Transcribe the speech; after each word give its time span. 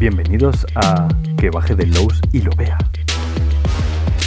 Bienvenidos 0.00 0.66
a 0.76 1.08
Que 1.36 1.50
baje 1.50 1.74
de 1.74 1.84
Lowe's 1.84 2.22
y 2.32 2.40
lo 2.40 2.50
vea. 2.56 2.78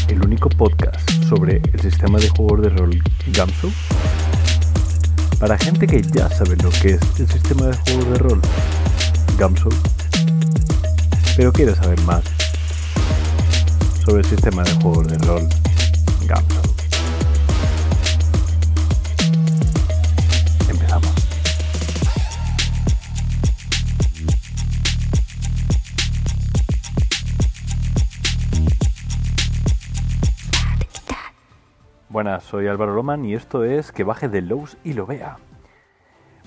El 0.07 0.23
único 0.23 0.47
podcast 0.47 1.09
sobre 1.27 1.63
el 1.73 1.79
sistema 1.79 2.19
de 2.19 2.29
juegos 2.29 2.61
de 2.61 2.69
rol 2.69 3.03
Gamsu. 3.29 3.71
Para 5.39 5.57
gente 5.57 5.87
que 5.87 6.03
ya 6.03 6.29
sabe 6.29 6.57
lo 6.57 6.69
que 6.69 6.89
es 6.89 7.19
el 7.19 7.27
sistema 7.27 7.65
de 7.65 7.77
juegos 7.77 8.05
de 8.05 8.17
rol 8.19 8.41
Gamsu, 9.39 9.69
pero 11.35 11.51
quiere 11.51 11.73
saber 11.73 11.99
más 12.01 12.21
sobre 14.05 14.19
el 14.19 14.25
sistema 14.25 14.61
de 14.61 14.73
juegos 14.75 15.07
de 15.07 15.17
rol 15.25 15.49
Buenas, 32.13 32.43
soy 32.43 32.67
Álvaro 32.67 32.93
Loman 32.93 33.25
y 33.25 33.33
esto 33.33 33.63
es 33.63 33.91
Que 33.91 34.03
baje 34.03 34.29
de 34.29 34.43
Lowe's 34.43 34.77
y 34.83 34.93
lo 34.93 35.07
vea. 35.07 35.37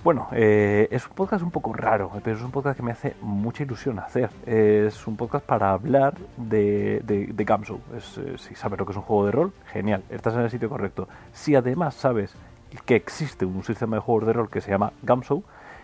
Bueno, 0.05 0.29
eh, 0.31 0.87
es 0.93 1.09
un 1.09 1.15
podcast 1.15 1.43
un 1.43 1.51
poco 1.51 1.73
raro, 1.73 2.09
pero 2.23 2.37
es 2.37 2.43
un 2.45 2.53
podcast 2.53 2.77
que 2.77 2.85
me 2.85 2.93
hace 2.93 3.17
mucha 3.21 3.65
ilusión 3.65 3.99
hacer. 3.99 4.31
Es 4.47 5.09
un 5.09 5.17
podcast 5.17 5.45
para 5.45 5.73
hablar 5.73 6.15
de, 6.37 7.03
de, 7.05 7.45
Gamsu. 7.45 7.81
Eh, 7.95 8.37
si 8.39 8.55
sabes 8.55 8.79
lo 8.79 8.87
que 8.87 8.93
es 8.93 8.97
un 8.97 9.03
juego 9.03 9.27
de 9.27 9.33
rol, 9.33 9.53
genial, 9.73 10.05
estás 10.09 10.35
en 10.35 10.43
el 10.43 10.51
sitio 10.53 10.69
correcto. 10.69 11.09
Si 11.33 11.57
además 11.57 11.97
sabes 11.97 12.37
que 12.85 12.95
existe 12.95 13.45
un 13.45 13.65
sistema 13.65 13.97
de 13.97 14.03
juegos 14.03 14.25
de 14.25 14.35
rol 14.35 14.49
que 14.49 14.61
se 14.61 14.71
llama 14.71 14.93
Gamsu, 15.03 15.43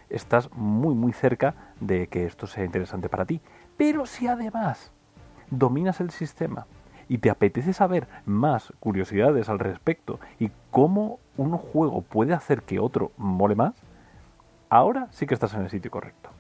estás 0.09 0.49
muy 0.53 0.95
muy 0.95 1.13
cerca 1.13 1.57
de 1.81 2.07
que 2.07 2.25
esto 2.25 2.47
sea 2.47 2.65
interesante 2.65 3.09
para 3.09 3.25
ti. 3.25 3.41
Pero 3.77 4.07
si 4.07 4.29
además 4.29 4.93
dominas 5.51 6.01
el 6.01 6.13
sistema 6.13 6.69
y 7.13 7.19
te 7.19 7.29
apetece 7.29 7.75
saber 7.75 8.09
más 8.25 8.73
curiosidades 8.81 9.51
al 9.51 9.59
respecto 9.59 10.19
y 10.41 10.51
cómo 10.71 11.19
un 11.37 11.59
juego 11.59 12.01
puede 12.01 12.33
hacer 12.33 12.63
que 12.63 12.79
otro 12.79 13.13
mole 13.19 13.55
más, 13.55 13.75
ahora 14.71 15.09
sí 15.11 15.27
que 15.27 15.35
estás 15.35 15.53
en 15.53 15.61
el 15.61 15.69
sitio 15.69 15.91
correcto. 15.91 16.31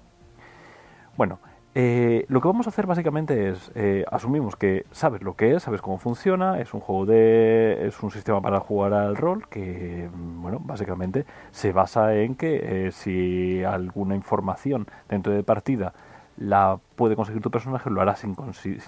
Bueno, 1.19 1.41
eh, 1.75 2.25
lo 2.29 2.41
que 2.41 2.49
vamos 2.49 2.67
a 2.67 2.71
hacer 2.71 2.87
básicamente 2.87 3.51
es, 3.51 3.71
eh, 3.75 4.07
asumimos 4.11 4.57
que 4.57 4.87
sabes 4.93 5.21
lo 5.21 5.37
que 5.37 5.57
es, 5.57 5.63
sabes 5.63 5.83
cómo 5.83 5.99
funciona, 5.99 6.59
es 6.59 6.73
un 6.73 6.81
juego 6.81 7.05
de, 7.05 7.87
es 7.87 8.03
un 8.03 8.11
sistema 8.11 8.41
para 8.41 8.59
jugar 8.59 8.95
al 8.95 9.15
rol 9.15 9.47
que, 9.51 10.09
bueno, 10.15 10.59
básicamente 10.59 11.27
se 11.51 11.73
basa 11.73 12.15
en 12.15 12.35
que 12.35 12.87
eh, 12.87 12.93
si 12.93 13.63
alguna 13.63 14.15
información 14.15 14.87
dentro 15.11 15.35
de 15.35 15.43
partida 15.43 15.93
la 16.39 16.79
puede 16.97 17.15
conseguir 17.15 17.43
tu 17.43 17.51
personaje, 17.51 17.91
lo 17.91 18.01
hará 18.01 18.17
sin 18.17 18.35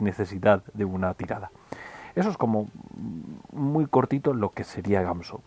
necesidad 0.00 0.62
de 0.72 0.86
una 0.86 1.12
tirada. 1.12 1.50
Eso 2.14 2.30
es 2.30 2.36
como 2.36 2.68
muy 3.52 3.86
cortito 3.86 4.34
lo 4.34 4.50
que 4.50 4.64
sería 4.64 5.02
Gamso. 5.02 5.40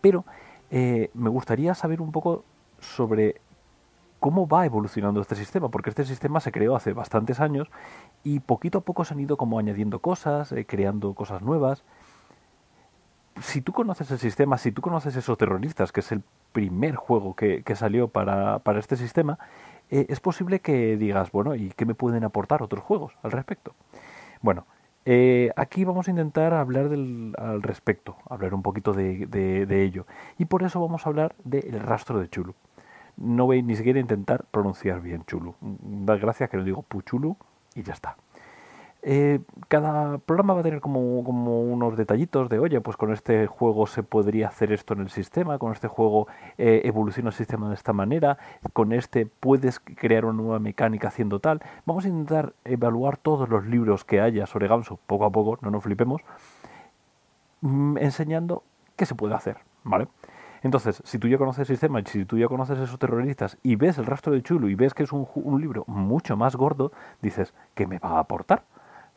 Pero 0.00 0.24
me 0.70 1.28
gustaría 1.30 1.74
saber 1.74 2.00
un 2.00 2.12
poco 2.12 2.44
sobre 2.78 3.40
cómo 4.20 4.46
va 4.46 4.66
evolucionando 4.66 5.20
este 5.20 5.34
sistema, 5.34 5.70
porque 5.70 5.90
este 5.90 6.04
sistema 6.04 6.40
se 6.40 6.52
creó 6.52 6.76
hace 6.76 6.92
bastantes 6.92 7.40
años 7.40 7.68
y 8.22 8.40
poquito 8.40 8.78
a 8.78 8.80
poco 8.82 9.04
se 9.04 9.14
han 9.14 9.20
ido 9.20 9.36
como 9.36 9.58
añadiendo 9.58 9.98
cosas, 9.98 10.52
eh, 10.52 10.66
creando 10.66 11.14
cosas 11.14 11.42
nuevas. 11.42 11.82
Si 13.40 13.62
tú 13.62 13.72
conoces 13.72 14.10
el 14.10 14.18
sistema, 14.18 14.58
si 14.58 14.70
tú 14.70 14.82
conoces 14.82 15.16
esos 15.16 15.38
terroristas, 15.38 15.90
que 15.90 16.00
es 16.00 16.12
el 16.12 16.22
primer 16.52 16.96
juego 16.96 17.34
que, 17.34 17.62
que 17.62 17.74
salió 17.74 18.08
para, 18.08 18.58
para, 18.58 18.78
este 18.78 18.96
sistema, 18.96 19.38
eh, 19.90 20.06
es 20.10 20.20
posible 20.20 20.60
que 20.60 20.98
digas, 20.98 21.32
bueno, 21.32 21.54
¿y 21.54 21.70
qué 21.70 21.86
me 21.86 21.94
pueden 21.94 22.22
aportar 22.22 22.62
otros 22.62 22.84
juegos 22.84 23.14
al 23.22 23.32
respecto? 23.32 23.74
Bueno, 24.42 24.66
eh, 25.04 25.50
aquí 25.56 25.84
vamos 25.84 26.08
a 26.08 26.10
intentar 26.10 26.54
hablar 26.54 26.88
del, 26.88 27.34
al 27.38 27.62
respecto, 27.62 28.16
hablar 28.28 28.54
un 28.54 28.62
poquito 28.62 28.92
de, 28.92 29.26
de, 29.26 29.82
ello. 29.82 30.06
Y 30.38 30.44
por 30.44 30.62
eso 30.62 30.80
vamos 30.80 31.06
a 31.06 31.08
hablar 31.08 31.34
del 31.44 31.80
rastro 31.80 32.20
de 32.20 32.28
Chulu 32.28 32.54
no 33.20 33.44
voy 33.44 33.62
ni 33.62 33.76
siquiera 33.76 33.98
a 33.98 34.00
intentar 34.00 34.44
pronunciar 34.50 35.00
bien 35.00 35.24
Chulu. 35.26 35.54
Da 35.60 36.16
gracias 36.16 36.48
que 36.48 36.56
lo 36.56 36.64
digo 36.64 36.82
Puchulu 36.82 37.36
y 37.74 37.82
ya 37.82 37.92
está. 37.92 38.16
Eh, 39.02 39.40
cada 39.68 40.18
programa 40.18 40.52
va 40.52 40.60
a 40.60 40.62
tener 40.62 40.80
como, 40.80 41.20
unos 41.20 41.96
detallitos 41.96 42.50
de, 42.50 42.58
oye, 42.58 42.80
pues 42.82 42.98
con 42.98 43.12
este 43.12 43.46
juego 43.46 43.86
se 43.86 44.02
podría 44.02 44.48
hacer 44.48 44.72
esto 44.72 44.92
en 44.92 45.00
el 45.00 45.10
sistema, 45.10 45.58
con 45.58 45.72
este 45.72 45.88
juego 45.88 46.26
eh, 46.58 46.82
evoluciona 46.84 47.30
el 47.30 47.34
sistema 47.34 47.68
de 47.68 47.74
esta 47.74 47.94
manera, 47.94 48.36
con 48.74 48.92
este 48.92 49.24
puedes 49.26 49.80
crear 49.80 50.26
una 50.26 50.34
nueva 50.34 50.58
mecánica 50.58 51.08
haciendo 51.08 51.40
tal. 51.40 51.62
Vamos 51.86 52.04
a 52.04 52.08
intentar 52.08 52.52
evaluar 52.64 53.16
todos 53.16 53.48
los 53.48 53.64
libros 53.66 54.04
que 54.04 54.20
haya 54.20 54.46
sobre 54.46 54.68
Gamsu, 54.68 54.98
poco 55.06 55.24
a 55.24 55.30
poco, 55.30 55.58
no 55.62 55.70
nos 55.70 55.82
flipemos, 55.82 56.20
mm, 57.62 57.96
enseñando 57.98 58.62
qué 58.96 59.06
se 59.06 59.14
puede 59.14 59.34
hacer, 59.34 59.56
¿vale? 59.82 60.08
Entonces, 60.62 61.02
si 61.06 61.18
tú 61.18 61.26
ya 61.26 61.38
conoces 61.38 61.60
el 61.60 61.66
sistema, 61.76 62.02
si 62.04 62.26
tú 62.26 62.36
ya 62.36 62.48
conoces 62.48 62.78
esos 62.78 62.98
terroristas 62.98 63.56
y 63.62 63.76
ves 63.76 63.96
el 63.96 64.04
rastro 64.04 64.34
de 64.34 64.42
Chulu 64.42 64.68
y 64.68 64.74
ves 64.74 64.92
que 64.92 65.04
es 65.04 65.12
un 65.12 65.58
libro 65.58 65.84
mucho 65.86 66.36
más 66.36 66.54
gordo, 66.54 66.92
dices, 67.22 67.54
¿qué 67.74 67.86
me 67.86 67.98
va 67.98 68.10
a 68.10 68.18
aportar? 68.18 68.64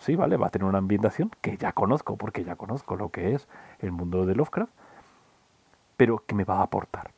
Sí, 0.03 0.17
vale, 0.17 0.35
va 0.35 0.47
a 0.47 0.49
tener 0.49 0.67
una 0.67 0.79
ambientación 0.79 1.31
que 1.39 1.55
ya 1.55 1.71
conozco, 1.71 2.17
porque 2.17 2.43
ya 2.43 2.57
conozco 2.57 2.97
lo 2.97 3.07
que 3.07 3.35
es 3.35 3.47
el 3.79 3.93
mundo 3.93 4.25
de 4.25 4.35
Lovecraft, 4.35 4.73
pero 5.95 6.21
¿qué 6.27 6.35
me 6.35 6.43
va 6.43 6.57
a 6.57 6.63
aportar? 6.63 7.11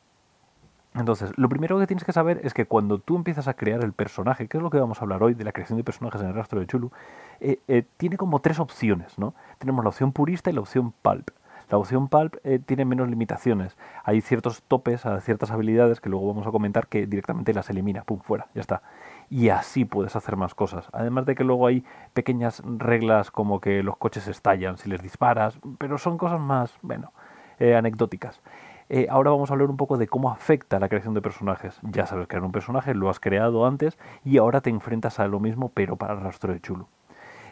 Entonces, 0.94 1.32
lo 1.36 1.48
primero 1.48 1.80
que 1.80 1.88
tienes 1.88 2.04
que 2.04 2.12
saber 2.12 2.40
es 2.44 2.54
que 2.54 2.66
cuando 2.66 3.00
tú 3.00 3.16
empiezas 3.16 3.48
a 3.48 3.54
crear 3.54 3.82
el 3.82 3.92
personaje, 3.92 4.46
que 4.46 4.58
es 4.58 4.62
lo 4.62 4.70
que 4.70 4.78
vamos 4.78 4.98
a 4.98 5.00
hablar 5.02 5.20
hoy 5.24 5.34
de 5.34 5.42
la 5.42 5.50
creación 5.50 5.78
de 5.78 5.82
personajes 5.82 6.20
en 6.20 6.28
el 6.28 6.34
rastro 6.34 6.60
de 6.60 6.68
Chulu, 6.68 6.92
eh, 7.40 7.58
eh, 7.66 7.82
tiene 7.96 8.16
como 8.16 8.38
tres 8.38 8.60
opciones, 8.60 9.18
¿no? 9.18 9.34
Tenemos 9.58 9.84
la 9.84 9.88
opción 9.88 10.12
purista 10.12 10.50
y 10.50 10.52
la 10.52 10.60
opción 10.60 10.92
pulp. 11.02 11.30
La 11.68 11.78
opción 11.78 12.06
Pulp 12.08 12.36
eh, 12.44 12.60
tiene 12.64 12.84
menos 12.84 13.08
limitaciones. 13.08 13.76
Hay 14.04 14.20
ciertos 14.20 14.62
topes 14.62 15.04
a 15.04 15.20
ciertas 15.20 15.50
habilidades 15.50 16.00
que 16.00 16.08
luego 16.08 16.28
vamos 16.28 16.46
a 16.46 16.52
comentar 16.52 16.86
que 16.86 17.06
directamente 17.06 17.52
las 17.52 17.68
elimina. 17.70 18.04
Pum, 18.04 18.20
fuera, 18.20 18.46
ya 18.54 18.60
está. 18.60 18.82
Y 19.28 19.48
así 19.48 19.84
puedes 19.84 20.14
hacer 20.16 20.36
más 20.36 20.54
cosas. 20.54 20.88
Además 20.92 21.26
de 21.26 21.34
que 21.34 21.44
luego 21.44 21.66
hay 21.66 21.84
pequeñas 22.14 22.62
reglas 22.64 23.30
como 23.30 23.60
que 23.60 23.82
los 23.82 23.96
coches 23.96 24.28
estallan 24.28 24.78
si 24.78 24.88
les 24.88 25.02
disparas, 25.02 25.58
pero 25.78 25.98
son 25.98 26.16
cosas 26.16 26.40
más, 26.40 26.78
bueno, 26.82 27.12
eh, 27.58 27.74
anecdóticas. 27.74 28.40
Eh, 28.88 29.08
ahora 29.10 29.32
vamos 29.32 29.50
a 29.50 29.54
hablar 29.54 29.68
un 29.68 29.76
poco 29.76 29.98
de 29.98 30.06
cómo 30.06 30.30
afecta 30.30 30.78
la 30.78 30.88
creación 30.88 31.14
de 31.14 31.22
personajes. 31.22 31.78
Ya 31.82 32.06
sabes 32.06 32.28
crear 32.28 32.44
un 32.44 32.52
personaje, 32.52 32.94
lo 32.94 33.10
has 33.10 33.18
creado 33.18 33.66
antes 33.66 33.98
y 34.24 34.38
ahora 34.38 34.60
te 34.60 34.70
enfrentas 34.70 35.18
a 35.18 35.26
lo 35.26 35.40
mismo, 35.40 35.70
pero 35.74 35.96
para 35.96 36.14
el 36.14 36.20
rastro 36.20 36.52
de 36.52 36.60
chulo. 36.60 36.88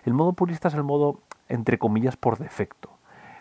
El 0.04 0.14
modo 0.14 0.32
purista 0.32 0.68
es 0.68 0.74
el 0.74 0.84
modo, 0.84 1.18
entre 1.48 1.78
comillas, 1.78 2.16
por 2.16 2.38
defecto 2.38 2.93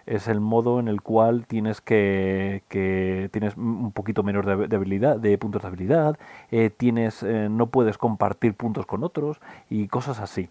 es 0.06 0.28
el 0.28 0.40
modo 0.40 0.80
en 0.80 0.88
el 0.88 1.02
cual 1.02 1.46
tienes 1.48 1.82
que, 1.82 2.64
que 2.68 3.30
tienes 3.32 3.56
un 3.56 3.92
poquito 3.92 4.24
menos 4.24 4.46
de, 4.46 4.76
habilidad, 4.76 5.18
de 5.18 5.38
puntos 5.38 5.62
de 5.62 5.68
habilidad, 5.68 6.18
eh, 6.52 6.70
tienes, 6.70 7.24
eh, 7.24 7.48
no 7.50 7.68
puedes 7.68 7.98
compartir 7.98 8.54
puntos 8.56 8.86
con 8.86 9.04
otros 9.04 9.40
y 9.70 9.88
cosas 9.88 10.20
así. 10.20 10.50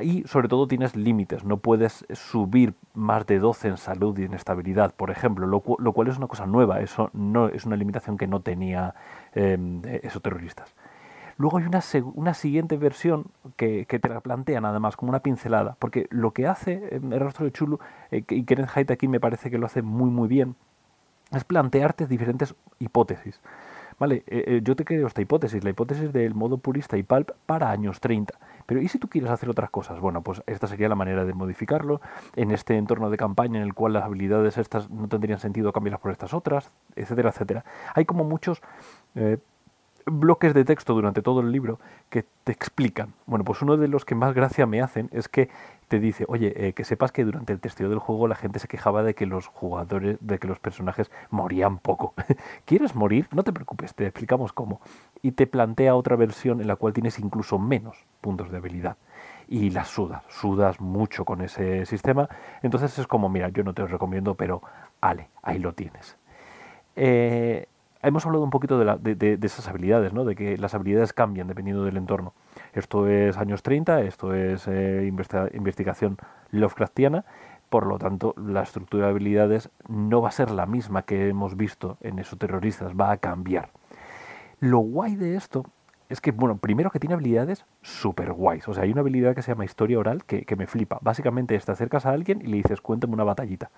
Y 0.00 0.22
sobre 0.28 0.46
todo 0.46 0.68
tienes 0.68 0.94
límites, 0.94 1.44
no 1.44 1.56
puedes 1.56 2.06
subir 2.12 2.74
más 2.94 3.26
de 3.26 3.40
12 3.40 3.68
en 3.68 3.76
salud 3.78 4.16
y 4.16 4.24
en 4.24 4.34
estabilidad, 4.34 4.94
por 4.94 5.10
ejemplo, 5.10 5.46
lo, 5.46 5.62
lo 5.78 5.92
cual 5.92 6.06
es 6.06 6.16
una 6.16 6.28
cosa 6.28 6.46
nueva, 6.46 6.80
eso 6.80 7.10
no 7.12 7.48
es 7.48 7.66
una 7.66 7.74
limitación 7.74 8.16
que 8.16 8.28
no 8.28 8.40
tenía 8.40 8.94
eh, 9.34 10.00
esos 10.04 10.22
terroristas. 10.22 10.72
Luego 11.38 11.58
hay 11.58 11.64
una, 11.64 11.80
una 12.14 12.34
siguiente 12.34 12.76
versión 12.76 13.26
que, 13.56 13.86
que, 13.86 13.98
te 13.98 14.08
la 14.08 14.20
plantea 14.20 14.60
nada 14.60 14.80
más, 14.80 14.96
como 14.96 15.10
una 15.10 15.20
pincelada, 15.20 15.76
porque 15.78 16.06
lo 16.10 16.32
que 16.32 16.46
hace 16.46 16.88
el 16.92 17.20
rostro 17.20 17.44
de 17.44 17.52
Chulu, 17.52 17.78
eh, 18.10 18.24
y 18.28 18.44
Kenneth 18.44 18.70
Haidt 18.74 18.90
aquí 18.90 19.08
me 19.08 19.20
parece 19.20 19.50
que 19.50 19.58
lo 19.58 19.66
hace 19.66 19.80
muy 19.82 20.10
muy 20.10 20.28
bien, 20.28 20.56
es 21.30 21.44
plantearte 21.44 22.06
diferentes 22.06 22.54
hipótesis. 22.78 23.40
Vale, 23.98 24.22
eh, 24.28 24.44
eh, 24.46 24.60
yo 24.62 24.76
te 24.76 24.84
creo 24.84 25.08
esta 25.08 25.20
hipótesis, 25.20 25.64
la 25.64 25.70
hipótesis 25.70 26.12
del 26.12 26.34
modo 26.34 26.58
purista 26.58 26.96
y 26.96 27.02
pulp 27.02 27.30
para 27.46 27.70
años 27.70 28.00
30. 28.00 28.38
Pero 28.64 28.80
¿y 28.80 28.88
si 28.88 28.98
tú 28.98 29.08
quieres 29.08 29.30
hacer 29.30 29.48
otras 29.48 29.70
cosas? 29.70 29.98
Bueno, 29.98 30.22
pues 30.22 30.42
esta 30.46 30.68
sería 30.68 30.88
la 30.88 30.94
manera 30.94 31.24
de 31.24 31.34
modificarlo 31.34 32.00
en 32.36 32.52
este 32.52 32.76
entorno 32.76 33.10
de 33.10 33.16
campaña 33.16 33.58
en 33.58 33.64
el 33.64 33.74
cual 33.74 33.94
las 33.94 34.04
habilidades 34.04 34.56
estas 34.56 34.88
no 34.90 35.08
tendrían 35.08 35.40
sentido 35.40 35.72
cambiarlas 35.72 36.00
por 36.00 36.12
estas 36.12 36.32
otras, 36.32 36.70
etcétera, 36.94 37.30
etcétera. 37.30 37.64
Hay 37.94 38.04
como 38.04 38.22
muchos 38.22 38.62
eh, 39.16 39.38
bloques 40.10 40.54
de 40.54 40.64
texto 40.64 40.94
durante 40.94 41.22
todo 41.22 41.40
el 41.40 41.52
libro 41.52 41.78
que 42.08 42.24
te 42.44 42.52
explican. 42.52 43.14
Bueno, 43.26 43.44
pues 43.44 43.62
uno 43.62 43.76
de 43.76 43.88
los 43.88 44.04
que 44.04 44.14
más 44.14 44.34
gracia 44.34 44.66
me 44.66 44.80
hacen 44.80 45.08
es 45.12 45.28
que 45.28 45.48
te 45.88 45.98
dice, 46.00 46.24
oye, 46.28 46.52
eh, 46.56 46.72
que 46.74 46.84
sepas 46.84 47.12
que 47.12 47.24
durante 47.24 47.52
el 47.52 47.60
testeo 47.60 47.88
del 47.88 47.98
juego 47.98 48.28
la 48.28 48.34
gente 48.34 48.58
se 48.58 48.68
quejaba 48.68 49.02
de 49.02 49.14
que 49.14 49.26
los 49.26 49.46
jugadores, 49.46 50.18
de 50.20 50.38
que 50.38 50.46
los 50.46 50.58
personajes 50.58 51.10
morían 51.30 51.78
poco. 51.78 52.14
¿Quieres 52.64 52.94
morir? 52.94 53.28
No 53.32 53.42
te 53.42 53.52
preocupes, 53.52 53.94
te 53.94 54.04
explicamos 54.06 54.52
cómo. 54.52 54.80
Y 55.22 55.32
te 55.32 55.46
plantea 55.46 55.94
otra 55.94 56.16
versión 56.16 56.60
en 56.60 56.66
la 56.66 56.76
cual 56.76 56.92
tienes 56.92 57.18
incluso 57.18 57.58
menos 57.58 58.04
puntos 58.20 58.50
de 58.50 58.58
habilidad. 58.58 58.96
Y 59.48 59.70
las 59.70 59.88
sudas, 59.88 60.22
sudas 60.28 60.80
mucho 60.80 61.24
con 61.24 61.40
ese 61.40 61.86
sistema. 61.86 62.28
Entonces 62.62 62.98
es 62.98 63.06
como, 63.06 63.28
mira, 63.28 63.48
yo 63.48 63.64
no 63.64 63.72
te 63.72 63.82
lo 63.82 63.88
recomiendo, 63.88 64.34
pero 64.34 64.62
ale, 65.00 65.28
ahí 65.42 65.58
lo 65.58 65.72
tienes. 65.72 66.16
Eh, 66.96 67.66
hemos 68.02 68.26
hablado 68.26 68.44
un 68.44 68.50
poquito 68.50 68.78
de, 68.78 69.38
esas 69.42 69.68
habilidades, 69.68 70.12
¿no? 70.12 70.24
de 70.24 70.34
que 70.34 70.56
las 70.56 70.74
habilidades 70.74 71.12
cambian 71.12 71.48
dependiendo 71.48 71.84
del 71.84 71.96
entorno. 71.96 72.34
Esto 72.72 73.06
es 73.08 73.36
años 73.36 73.62
30, 73.62 74.02
esto 74.02 74.34
es 74.34 74.66
eh, 74.68 75.10
investigación 75.52 76.16
Lovecraftiana, 76.50 77.24
por 77.68 77.86
lo 77.86 77.98
tanto 77.98 78.34
la 78.36 78.62
estructura 78.62 79.06
de 79.06 79.10
habilidades 79.10 79.70
no 79.88 80.22
va 80.22 80.28
a 80.28 80.32
ser 80.32 80.50
la 80.50 80.66
misma 80.66 81.02
que 81.02 81.28
hemos 81.28 81.56
visto 81.56 81.98
en 82.00 82.18
esos 82.18 82.38
terroristas, 82.38 82.92
va 82.98 83.10
a 83.10 83.16
cambiar. 83.18 83.70
Lo 84.60 84.78
guay 84.78 85.16
de 85.16 85.36
esto 85.36 85.64
es 86.08 86.20
que, 86.20 86.32
bueno, 86.32 86.56
primero 86.56 86.90
que 86.90 86.98
tiene 86.98 87.14
habilidades 87.14 87.66
súper 87.82 88.32
guays. 88.32 88.66
O 88.66 88.74
sea, 88.74 88.84
hay 88.84 88.92
una 88.92 89.02
habilidad 89.02 89.34
que 89.34 89.42
se 89.42 89.52
llama 89.52 89.66
historia 89.66 89.98
oral 89.98 90.24
que, 90.24 90.44
que 90.44 90.56
me 90.56 90.66
flipa. 90.66 90.98
Básicamente 91.02 91.58
te 91.58 91.72
acercas 91.72 92.06
a 92.06 92.10
alguien 92.10 92.40
y 92.40 92.46
le 92.46 92.56
dices, 92.56 92.80
cuéntame 92.80 93.12
una 93.12 93.24
batallita. 93.24 93.70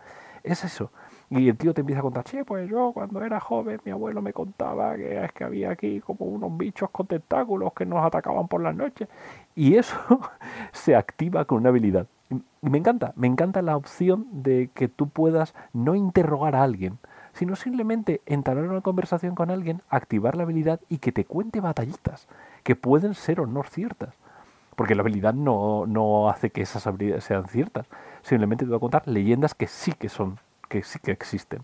Es 0.43 0.65
eso. 0.65 0.91
Y 1.29 1.49
el 1.49 1.57
tío 1.57 1.73
te 1.75 1.83
empieza 1.83 2.01
a 2.01 2.03
contar, 2.03 2.25
che, 2.25 2.45
pues 2.45 2.69
yo 2.69 2.93
cuando 2.93 3.23
era 3.23 3.39
joven 3.39 3.81
mi 3.85 3.93
abuelo 3.93 4.21
me 4.21 4.33
contaba 4.33 4.97
que 4.97 5.25
es 5.25 5.33
que 5.33 5.45
había 5.45 5.71
aquí 5.71 6.01
como 6.01 6.27
unos 6.27 6.57
bichos 6.57 6.91
con 6.91 7.07
tentáculos 7.07 7.73
que 7.73 7.87
nos 7.87 8.05
atacaban 8.05 8.49
por 8.49 8.61
las 8.61 8.75
noches. 8.75 9.09
Y 9.55 9.77
eso 9.77 9.97
se 10.73 10.97
activa 10.97 11.45
con 11.45 11.59
una 11.59 11.69
habilidad. 11.69 12.07
Y 12.63 12.71
me 12.71 12.79
encanta, 12.79 13.13
me 13.17 13.27
encanta 13.27 13.63
la 13.63 13.77
opción 13.77 14.27
de 14.31 14.71
que 14.75 14.89
tú 14.89 15.09
puedas 15.09 15.55
no 15.73 15.95
interrogar 15.95 16.55
a 16.55 16.63
alguien, 16.63 16.99
sino 17.33 17.57
simplemente 17.57 18.21
entablar 18.27 18.69
una 18.69 18.81
conversación 18.81 19.35
con 19.35 19.51
alguien, 19.51 19.83
activar 19.89 20.37
la 20.37 20.45
habilidad 20.45 20.81
y 20.89 20.99
que 20.99 21.13
te 21.13 21.25
cuente 21.25 21.61
batallitas, 21.61 22.29
que 22.63 22.77
pueden 22.77 23.15
ser 23.15 23.41
o 23.41 23.47
no 23.47 23.63
ciertas. 23.65 24.15
Porque 24.81 24.95
la 24.95 25.03
habilidad 25.03 25.35
no, 25.35 25.85
no 25.87 26.31
hace 26.31 26.49
que 26.49 26.63
esas 26.63 26.87
habilidades 26.87 27.25
sean 27.25 27.47
ciertas, 27.49 27.87
simplemente 28.23 28.65
te 28.65 28.71
va 28.71 28.79
a 28.79 28.81
contar 28.81 29.07
leyendas 29.07 29.55
que 29.55 29.67
sí 29.67 29.93
que 29.93 30.09
son 30.09 30.39
que 30.71 30.83
sí 30.83 30.99
que 31.01 31.11
existen. 31.11 31.63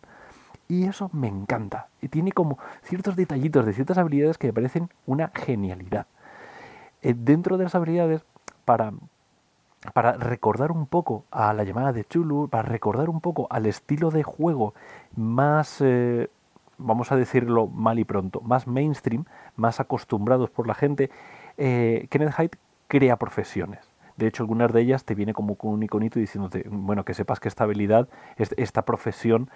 Y 0.69 0.85
eso 0.85 1.09
me 1.15 1.27
encanta. 1.27 1.89
Y 2.03 2.09
tiene 2.09 2.33
como 2.33 2.59
ciertos 2.83 3.17
detallitos 3.17 3.65
de 3.65 3.73
ciertas 3.73 3.97
habilidades 3.97 4.37
que 4.37 4.49
me 4.49 4.53
parecen 4.53 4.91
una 5.07 5.31
genialidad. 5.35 6.05
Eh, 7.01 7.15
dentro 7.17 7.57
de 7.57 7.65
las 7.65 7.75
habilidades, 7.75 8.23
para, 8.67 8.93
para 9.95 10.13
recordar 10.13 10.71
un 10.71 10.85
poco 10.85 11.25
a 11.31 11.55
la 11.55 11.65
llamada 11.65 11.95
de 11.95 12.05
Chulu, 12.05 12.49
para 12.49 12.69
recordar 12.69 13.09
un 13.09 13.23
poco 13.23 13.47
al 13.49 13.65
estilo 13.65 14.11
de 14.11 14.25
juego 14.25 14.75
más, 15.17 15.79
eh, 15.81 16.29
vamos 16.77 17.11
a 17.13 17.17
decirlo 17.17 17.67
mal 17.67 17.99
y 17.99 18.05
pronto, 18.05 18.43
más 18.43 18.67
mainstream, 18.67 19.25
más 19.57 19.81
acostumbrados 19.81 20.51
por 20.51 20.67
la 20.67 20.75
gente, 20.75 21.09
eh, 21.57 22.09
Kenneth 22.11 22.35
Hyde 22.35 22.59
crea 22.89 23.17
profesiones. 23.17 23.91
De 24.17 24.27
hecho, 24.27 24.43
algunas 24.43 24.73
de 24.73 24.81
ellas 24.81 25.05
te 25.05 25.15
viene 25.15 25.35
como 25.35 25.57
con 25.57 25.73
un 25.73 25.83
iconito 25.83 26.19
diciéndote, 26.19 26.65
bueno, 26.69 27.05
que 27.05 27.15
sepas 27.15 27.39
que 27.39 27.49
esta 27.49 27.65
habilidad, 27.65 28.09
esta 28.37 28.83
profesión, 28.83 29.51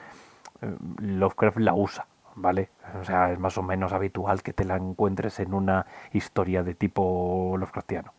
eh, 0.61 0.75
Lovecraft 0.99 1.59
la 1.59 1.75
usa, 1.75 2.07
¿vale? 2.35 2.69
O 3.01 3.05
sea, 3.05 3.33
es 3.33 3.39
más 3.39 3.57
o 3.57 3.63
menos 3.63 3.93
habitual 3.93 4.43
que 4.43 4.53
te 4.53 4.65
la 4.65 4.77
encuentres 4.77 5.41
en 5.41 5.55
una 5.55 5.87
historia 6.13 6.63
de 6.63 6.75
tipo 6.75 7.55
Lovecraftiano. 7.59 8.13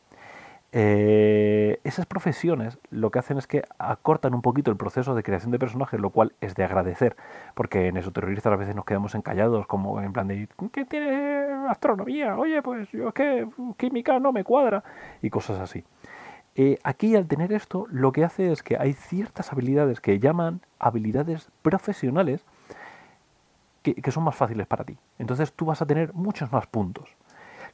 Eh, 0.71 1.50
esas 1.83 2.05
profesiones 2.05 2.79
lo 2.89 3.11
que 3.11 3.19
hacen 3.19 3.37
es 3.37 3.47
que 3.47 3.63
acortan 3.77 4.33
un 4.33 4.41
poquito 4.41 4.71
el 4.71 4.77
proceso 4.77 5.15
de 5.15 5.23
creación 5.23 5.51
de 5.51 5.59
personajes, 5.59 5.99
lo 5.99 6.09
cual 6.09 6.33
es 6.41 6.55
de 6.55 6.63
agradecer, 6.63 7.15
porque 7.53 7.87
en 7.87 7.97
eso 7.97 8.11
terroristas 8.11 8.51
a 8.51 8.55
veces 8.55 8.75
nos 8.75 8.85
quedamos 8.85 9.15
encallados, 9.15 9.67
como 9.67 10.01
en 10.01 10.13
plan 10.13 10.27
de 10.27 10.47
¿qué 10.71 10.85
tiene 10.85 11.45
astronomía? 11.69 12.35
Oye, 12.35 12.61
pues 12.61 12.89
yo 12.91 13.09
es 13.09 13.13
que 13.13 13.47
química 13.77 14.19
no 14.19 14.31
me 14.31 14.43
cuadra 14.43 14.83
y 15.21 15.29
cosas 15.29 15.59
así. 15.59 15.83
Eh, 16.55 16.77
aquí 16.83 17.15
al 17.15 17.27
tener 17.27 17.53
esto 17.53 17.87
lo 17.89 18.11
que 18.11 18.25
hace 18.25 18.51
es 18.51 18.61
que 18.61 18.77
hay 18.77 18.93
ciertas 18.93 19.53
habilidades 19.53 20.01
que 20.01 20.19
llaman 20.19 20.59
habilidades 20.79 21.49
profesionales 21.61 22.43
que, 23.83 24.11
son 24.11 24.23
más 24.23 24.35
fáciles 24.35 24.67
para 24.67 24.83
ti. 24.83 24.97
Entonces 25.17 25.53
tú 25.53 25.65
vas 25.65 25.81
a 25.81 25.85
tener 25.85 26.13
muchos 26.13 26.51
más 26.51 26.67
puntos. 26.67 27.15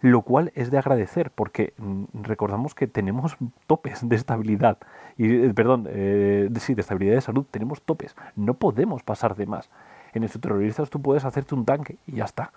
Lo 0.01 0.21
cual 0.21 0.51
es 0.55 0.69
de 0.71 0.77
agradecer 0.77 1.31
porque 1.31 1.73
mm, 1.77 2.03
recordamos 2.23 2.75
que 2.75 2.87
tenemos 2.87 3.37
topes 3.65 4.07
de 4.07 4.15
estabilidad. 4.15 4.77
Y, 5.17 5.45
eh, 5.45 5.53
perdón, 5.53 5.87
eh, 5.89 6.49
sí, 6.59 6.75
de 6.75 6.81
estabilidad 6.81 7.15
de 7.15 7.21
salud 7.21 7.45
tenemos 7.49 7.81
topes. 7.81 8.15
No 8.35 8.53
podemos 8.55 9.03
pasar 9.03 9.35
de 9.35 9.45
más. 9.45 9.69
En 10.13 10.23
estos 10.23 10.41
terroristas 10.41 10.89
tú 10.89 11.01
puedes 11.01 11.25
hacerte 11.25 11.55
un 11.55 11.65
tanque 11.65 11.97
y 12.05 12.17
ya 12.17 12.25
está. 12.25 12.51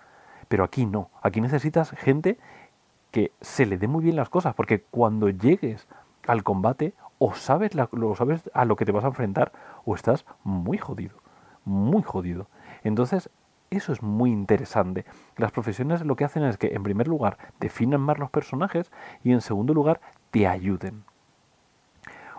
Pero 0.47 0.63
aquí 0.63 0.85
no. 0.85 1.09
Aquí 1.21 1.41
necesitas 1.41 1.91
gente 1.91 2.37
que 3.11 3.31
se 3.41 3.65
le 3.65 3.77
dé 3.77 3.87
muy 3.87 4.03
bien 4.03 4.15
las 4.15 4.29
cosas, 4.29 4.55
porque 4.55 4.83
cuando 4.89 5.29
llegues 5.29 5.87
al 6.27 6.43
combate, 6.43 6.93
o 7.19 7.33
sabes, 7.33 7.71
lo 7.75 8.15
sabes 8.15 8.49
a 8.53 8.65
lo 8.65 8.75
que 8.75 8.85
te 8.85 8.91
vas 8.91 9.03
a 9.03 9.07
enfrentar, 9.07 9.51
o 9.85 9.95
estás 9.95 10.25
muy 10.43 10.77
jodido, 10.77 11.17
muy 11.65 12.01
jodido. 12.01 12.47
Entonces, 12.83 13.29
eso 13.71 13.93
es 13.93 14.03
muy 14.03 14.31
interesante. 14.31 15.05
Las 15.37 15.51
profesiones 15.51 16.05
lo 16.05 16.15
que 16.17 16.25
hacen 16.25 16.43
es 16.43 16.57
que, 16.57 16.75
en 16.75 16.83
primer 16.83 17.07
lugar, 17.07 17.37
definen 17.59 18.01
más 18.01 18.19
los 18.19 18.29
personajes 18.29 18.91
y, 19.23 19.31
en 19.31 19.41
segundo 19.41 19.73
lugar, 19.73 20.01
te 20.29 20.45
ayuden. 20.45 21.03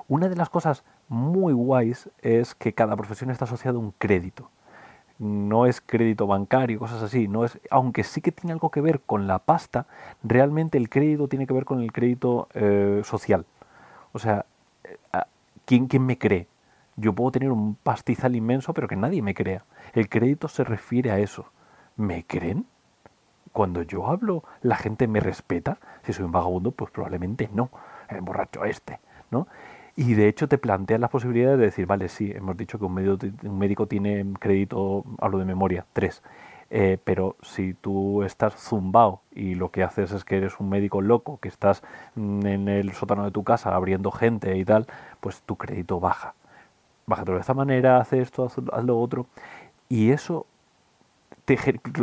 Una 0.08 0.28
de 0.28 0.36
las 0.36 0.50
cosas 0.50 0.84
muy 1.08 1.54
guays 1.54 2.10
es 2.20 2.54
que 2.54 2.74
cada 2.74 2.96
profesión 2.96 3.30
está 3.30 3.46
asociada 3.46 3.78
a 3.78 3.80
un 3.80 3.92
crédito. 3.92 4.50
No 5.18 5.64
es 5.66 5.80
crédito 5.80 6.26
bancario, 6.26 6.78
cosas 6.78 7.02
así. 7.02 7.28
No 7.28 7.46
es, 7.46 7.58
aunque 7.70 8.04
sí 8.04 8.20
que 8.20 8.32
tiene 8.32 8.52
algo 8.52 8.70
que 8.70 8.82
ver 8.82 9.00
con 9.00 9.26
la 9.26 9.38
pasta, 9.38 9.86
realmente 10.22 10.76
el 10.76 10.90
crédito 10.90 11.28
tiene 11.28 11.46
que 11.46 11.54
ver 11.54 11.64
con 11.64 11.80
el 11.80 11.92
crédito 11.92 12.48
eh, 12.52 13.00
social. 13.04 13.46
O 14.12 14.18
sea, 14.18 14.44
eh, 14.84 14.98
¿quién, 15.64 15.86
¿quién 15.86 16.04
me 16.04 16.18
cree? 16.18 16.46
Yo 16.96 17.14
puedo 17.14 17.30
tener 17.30 17.52
un 17.52 17.74
pastizal 17.76 18.36
inmenso, 18.36 18.74
pero 18.74 18.86
que 18.86 18.96
nadie 18.96 19.22
me 19.22 19.34
crea. 19.34 19.64
El 19.92 20.08
crédito 20.08 20.48
se 20.48 20.64
refiere 20.64 21.10
a 21.10 21.18
eso. 21.18 21.46
¿Me 21.96 22.24
creen? 22.24 22.66
Cuando 23.52 23.82
yo 23.82 24.06
hablo, 24.08 24.44
¿la 24.62 24.76
gente 24.76 25.06
me 25.06 25.20
respeta? 25.20 25.78
Si 26.04 26.12
soy 26.12 26.24
un 26.24 26.32
vagabundo, 26.32 26.70
pues 26.70 26.90
probablemente 26.90 27.50
no. 27.52 27.70
El 28.08 28.22
borracho 28.22 28.64
este, 28.64 29.00
¿no? 29.30 29.46
Y 29.94 30.14
de 30.14 30.28
hecho 30.28 30.48
te 30.48 30.56
plantean 30.56 31.02
las 31.02 31.10
posibilidades 31.10 31.58
de 31.58 31.66
decir, 31.66 31.86
vale, 31.86 32.08
sí, 32.08 32.32
hemos 32.34 32.56
dicho 32.56 32.78
que 32.78 32.86
un 32.86 32.94
médico, 32.94 33.26
un 33.42 33.58
médico 33.58 33.86
tiene 33.86 34.24
crédito, 34.38 35.04
hablo 35.18 35.38
de 35.38 35.44
memoria, 35.44 35.84
tres. 35.92 36.22
Eh, 36.70 36.96
pero 37.04 37.36
si 37.42 37.74
tú 37.74 38.22
estás 38.22 38.54
zumbao 38.56 39.20
y 39.30 39.54
lo 39.54 39.70
que 39.70 39.82
haces 39.82 40.10
es 40.12 40.24
que 40.24 40.38
eres 40.38 40.58
un 40.58 40.70
médico 40.70 41.02
loco, 41.02 41.38
que 41.38 41.48
estás 41.48 41.82
mm, 42.14 42.46
en 42.46 42.68
el 42.68 42.92
sótano 42.94 43.24
de 43.24 43.30
tu 43.30 43.44
casa 43.44 43.74
abriendo 43.74 44.10
gente 44.10 44.56
y 44.56 44.64
tal, 44.64 44.86
pues 45.20 45.42
tu 45.42 45.56
crédito 45.56 46.00
baja. 46.00 46.34
Bájate 47.06 47.32
de 47.32 47.40
esta 47.40 47.54
manera, 47.54 47.98
haz 47.98 48.12
esto, 48.12 48.44
haz, 48.46 48.84
lo 48.84 48.98
otro. 48.98 49.26
Y 49.92 50.10
eso, 50.10 50.46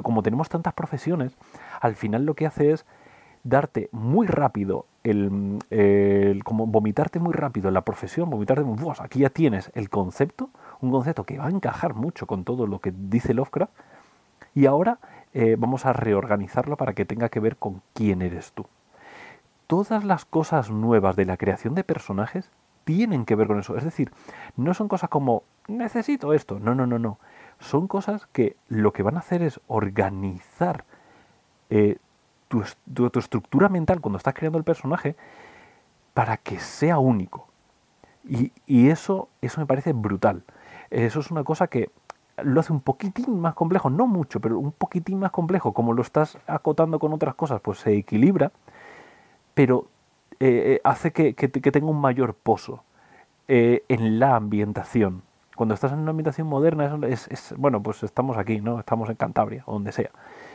como 0.04 0.22
tenemos 0.22 0.48
tantas 0.48 0.76
profesiones, 0.76 1.36
al 1.82 1.96
final 1.96 2.24
lo 2.24 2.36
que 2.36 2.46
hace 2.46 2.72
es 2.72 2.86
darte 3.44 3.90
muy 3.92 4.28
rápido, 4.28 4.86
el, 5.04 5.60
como 6.44 6.68
vomitarte 6.68 7.18
muy 7.18 7.34
rápido 7.34 7.70
en 7.70 7.74
la 7.74 7.82
profesión, 7.82 8.30
vomitarte, 8.30 8.64
aquí 9.00 9.22
ya 9.22 9.32
tienes 9.32 9.72
el 9.74 9.90
concepto, 9.90 10.52
un 10.82 10.92
concepto 10.92 11.24
que 11.24 11.40
va 11.40 11.48
a 11.48 11.50
encajar 11.50 11.96
mucho 11.96 12.28
con 12.28 12.44
todo 12.44 12.68
lo 12.68 12.78
que 12.78 12.94
dice 12.96 13.34
Lovecraft, 13.34 13.74
y 14.54 14.68
ahora 14.68 15.00
eh, 15.34 15.56
vamos 15.58 15.88
a 15.88 15.94
reorganizarlo 15.94 16.78
para 16.78 16.94
que 16.94 17.06
tenga 17.06 17.30
que 17.30 17.40
ver 17.40 17.58
con 17.58 17.82
quién 17.96 18.22
eres 18.22 18.52
tú. 18.52 18.68
Todas 19.66 20.04
las 20.04 20.26
cosas 20.26 20.70
nuevas 20.70 21.16
de 21.16 21.26
la 21.26 21.38
creación 21.38 21.74
de 21.74 21.84
personajes 21.84 22.52
tienen 22.84 23.26
que 23.26 23.34
ver 23.34 23.48
con 23.48 23.60
eso. 23.60 23.78
Es 23.78 23.84
decir, 23.84 24.12
no 24.58 24.76
son 24.76 24.88
cosas 24.88 25.10
como 25.10 25.42
necesito 25.68 26.34
esto. 26.34 26.60
No, 26.60 26.76
no, 26.76 26.86
no, 26.86 27.00
no. 27.00 27.18
Son 27.60 27.88
cosas 27.88 28.26
que 28.28 28.56
lo 28.68 28.94
que 28.94 29.04
van 29.04 29.16
a 29.16 29.20
hacer 29.20 29.42
es 29.42 29.60
organizar 29.68 30.86
eh, 31.70 31.98
tu, 32.48 32.64
estructura 33.20 33.70
mental 33.70 34.02
cuando 34.02 34.18
estás 34.18 34.34
creando 34.34 34.58
el 34.58 34.64
personaje 34.64 35.16
para 36.14 36.38
que 36.38 36.60
sea 36.60 36.98
único. 36.98 37.48
Y, 38.28 38.52
y, 38.66 38.90
eso, 38.90 39.30
eso 39.42 39.60
me 39.60 39.68
parece 39.68 39.94
brutal. 39.94 40.44
Eso 40.90 41.20
es 41.20 41.32
una 41.32 41.44
cosa 41.44 41.68
que 41.68 41.92
lo 42.44 42.60
hace 42.60 42.72
un 42.72 42.82
poquitín 42.82 43.40
más 43.40 43.54
complejo, 43.54 43.90
no 43.90 44.08
mucho, 44.08 44.40
pero 44.40 44.58
un 44.58 44.72
poquitín 44.72 45.20
más 45.20 45.32
complejo, 45.32 45.74
como 45.74 45.94
lo 45.94 46.02
estás 46.02 46.38
acotando 46.48 46.98
con 46.98 47.14
otras 47.14 47.36
cosas, 47.36 47.60
pues 47.62 47.80
se 47.80 47.94
equilibra, 47.94 48.52
pero 49.54 49.88
eh, 50.40 50.76
eh, 50.76 50.82
hace 50.84 51.12
que, 51.12 51.34
tenga 51.34 51.88
un 51.88 52.00
mayor 52.00 52.34
pozo 52.34 52.84
en 53.48 54.20
la 54.20 54.36
ambientación. 54.36 55.24
Cuando 55.60 55.74
estás 55.74 55.92
en 55.92 56.00
una 56.00 56.12
ambientación 56.12 56.48
moderna, 56.48 56.98
es, 57.10 57.54
bueno, 57.58 57.84
pues 57.84 58.02
estamos 58.04 58.38
aquí, 58.38 58.62
¿no? 58.62 58.80
Estamos 58.80 59.10
en 59.10 59.18
Cantabria, 59.18 59.64
o 59.66 59.74
donde 59.74 59.92
sea. 59.92 60.10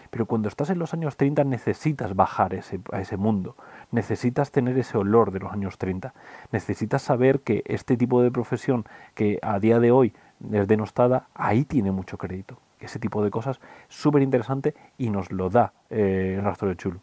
Pero 0.08 0.25
cuando 0.25 0.49
estás 0.49 0.70
en 0.70 0.78
los 0.78 0.94
años 0.94 1.18
30 1.18 1.44
necesitas 1.44 2.16
bajar 2.16 2.54
ese, 2.54 2.80
a 2.90 3.02
ese 3.02 3.18
mundo, 3.18 3.54
necesitas 3.90 4.50
tener 4.50 4.78
ese 4.78 4.96
olor 4.96 5.30
de 5.30 5.40
los 5.40 5.52
años 5.52 5.76
30, 5.76 6.14
necesitas 6.52 7.02
saber 7.02 7.40
que 7.40 7.62
este 7.66 7.99
tipo 7.99 8.23
de 8.23 8.30
profesión 8.30 8.87
que 9.14 9.38
a 9.42 9.58
día 9.58 9.78
de 9.78 9.90
hoy 9.90 10.14
es 10.50 10.66
denostada, 10.68 11.28
ahí 11.34 11.66
tiene 11.66 11.90
mucho 11.90 12.16
crédito. 12.16 12.56
Ese 12.80 12.99
tipo 12.99 13.23
de 13.23 13.30
cosas 13.30 13.61
súper 13.88 14.23
interesante 14.23 14.75
y 14.96 15.11
nos 15.11 15.30
lo 15.30 15.50
da 15.50 15.75
eh, 15.90 16.37
el 16.38 16.42
rastro 16.42 16.66
de 16.68 16.76
chulo. 16.76 17.00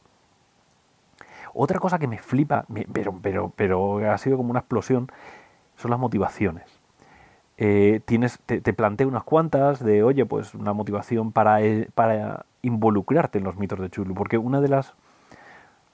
Otra 1.53 1.77
cosa 1.77 1.99
que 1.99 2.07
me 2.07 2.17
flipa, 2.17 2.65
pero, 2.91 3.51
pero 3.55 4.11
ha 4.11 4.17
sido 4.17 4.37
como 4.37 4.49
una 4.49 4.61
explosión, 4.61 5.11
son 5.75 5.91
las 5.91 5.99
motivaciones. 5.99 6.80
Eh, 7.63 8.01
tienes, 8.05 8.39
te, 8.47 8.59
plantea 8.73 9.05
unas 9.05 9.21
cuantas 9.21 9.83
de, 9.83 10.01
oye, 10.01 10.25
pues 10.25 10.55
una 10.55 10.73
motivación 10.73 11.31
para, 11.31 11.61
eh, 11.61 11.89
para 11.93 12.47
involucrarte 12.63 13.37
en 13.37 13.43
los 13.43 13.55
mitos 13.55 13.79
de 13.79 13.87
Chulu, 13.87 14.15
porque 14.15 14.39
una 14.39 14.61
de 14.61 14.67
las 14.67 14.95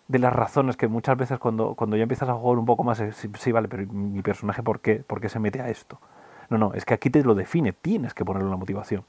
de 0.07 0.19
las 0.19 0.31
razones 0.31 0.77
que 0.77 0.87
muchas 0.87 1.17
veces 1.17 1.39
cuando, 1.39 1.75
cuando 1.75 1.97
ya 1.97 2.03
empiezas 2.03 2.29
a 2.29 2.35
jugar 2.35 2.57
un 2.57 2.65
poco 2.65 2.85
más, 2.85 3.03
sí, 3.11 3.51
vale, 3.51 3.67
pero 3.67 3.85
mi 3.87 4.21
personaje, 4.21 4.63
¿por 4.63 4.79
qué, 4.79 5.03
¿por 5.05 5.19
qué 5.19 5.27
se 5.27 5.39
mete 5.39 5.59
a 5.61 5.67
esto? 5.67 5.99
No, 6.49 6.57
no, 6.57 6.73
es 6.73 6.85
que 6.85 6.93
aquí 6.93 7.09
te 7.09 7.21
lo 7.21 7.35
define, 7.35 7.73
tienes 7.73 8.13
que 8.13 8.23
ponerle 8.23 8.47
una 8.47 8.55
motivación. 8.55 9.03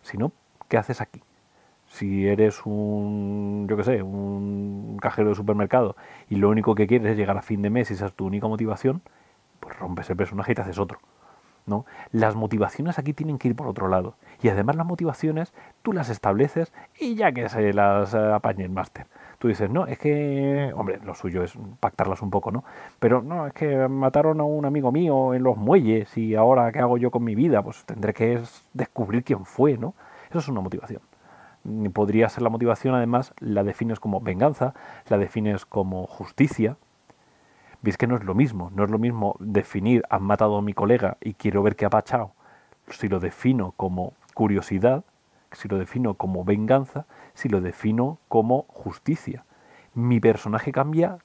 Si 0.00 0.16
no, 0.16 0.32
¿qué 0.68 0.78
haces 0.78 1.02
aquí? 1.02 1.22
Si 1.88 2.26
eres 2.26 2.64
un, 2.64 3.66
yo 3.68 3.76
qué 3.76 3.84
sé, 3.84 4.02
un 4.02 4.96
cajero 4.98 5.28
de 5.28 5.34
supermercado 5.34 5.94
y 6.30 6.36
lo 6.36 6.48
único 6.48 6.74
que 6.74 6.86
quieres 6.86 7.10
es 7.10 7.18
llegar 7.18 7.36
a 7.36 7.42
fin 7.42 7.60
de 7.60 7.68
mes 7.68 7.90
y 7.90 7.94
esa 7.94 8.06
es 8.06 8.14
tu 8.14 8.24
única 8.24 8.48
motivación, 8.48 9.02
pues 9.60 9.78
rompes 9.78 10.08
el 10.08 10.16
personaje 10.16 10.52
y 10.52 10.54
te 10.54 10.62
haces 10.62 10.78
otro. 10.78 11.00
¿No? 11.68 11.86
Las 12.12 12.34
motivaciones 12.34 12.98
aquí 12.98 13.12
tienen 13.12 13.38
que 13.38 13.48
ir 13.48 13.56
por 13.56 13.66
otro 13.66 13.88
lado. 13.88 14.14
Y 14.42 14.48
además 14.48 14.76
las 14.76 14.86
motivaciones 14.86 15.52
tú 15.82 15.92
las 15.92 16.08
estableces 16.08 16.72
y 16.98 17.14
ya 17.14 17.32
que 17.32 17.48
se 17.48 17.72
las 17.72 18.14
eh, 18.14 18.32
apañe 18.32 18.64
el 18.64 18.70
máster. 18.70 19.06
Tú 19.38 19.46
dices, 19.46 19.70
no, 19.70 19.86
es 19.86 19.98
que, 19.98 20.72
hombre, 20.74 20.98
lo 21.04 21.14
suyo 21.14 21.44
es 21.44 21.54
pactarlas 21.78 22.22
un 22.22 22.30
poco, 22.30 22.50
¿no? 22.50 22.64
Pero 22.98 23.22
no, 23.22 23.46
es 23.46 23.52
que 23.52 23.86
mataron 23.86 24.40
a 24.40 24.44
un 24.44 24.64
amigo 24.64 24.90
mío 24.90 25.32
en 25.32 25.44
los 25.44 25.56
muelles 25.56 26.16
y 26.16 26.34
ahora, 26.34 26.72
¿qué 26.72 26.80
hago 26.80 26.98
yo 26.98 27.12
con 27.12 27.22
mi 27.22 27.36
vida? 27.36 27.62
Pues 27.62 27.84
tendré 27.84 28.12
que 28.12 28.40
descubrir 28.72 29.22
quién 29.22 29.44
fue, 29.44 29.78
¿no? 29.78 29.94
Eso 30.30 30.40
es 30.40 30.48
una 30.48 30.60
motivación. 30.60 31.02
Podría 31.92 32.28
ser 32.28 32.42
la 32.42 32.48
motivación, 32.48 32.94
además, 32.94 33.32
la 33.38 33.62
defines 33.62 34.00
como 34.00 34.20
venganza, 34.20 34.74
la 35.08 35.18
defines 35.18 35.66
como 35.66 36.06
justicia, 36.06 36.76
Veis 37.82 37.96
que 37.96 38.06
no 38.06 38.16
es 38.16 38.24
lo 38.24 38.34
mismo, 38.34 38.70
no 38.74 38.84
es 38.84 38.90
lo 38.90 38.98
mismo 38.98 39.36
definir 39.38 40.02
han 40.10 40.22
matado 40.24 40.56
a 40.56 40.62
mi 40.62 40.74
colega 40.74 41.16
y 41.20 41.34
quiero 41.34 41.62
ver 41.62 41.76
qué 41.76 41.84
ha 41.84 41.90
pachado, 41.90 42.32
si 42.88 43.08
lo 43.08 43.20
defino 43.20 43.72
como 43.76 44.14
curiosidad, 44.34 45.04
si 45.52 45.68
lo 45.68 45.78
defino 45.78 46.14
como 46.14 46.44
venganza, 46.44 47.06
si 47.34 47.48
lo 47.48 47.60
defino 47.60 48.18
como 48.28 48.62
justicia. 48.68 49.44
Mi 49.94 50.20
personaje 50.20 50.72
cambia 50.72 51.18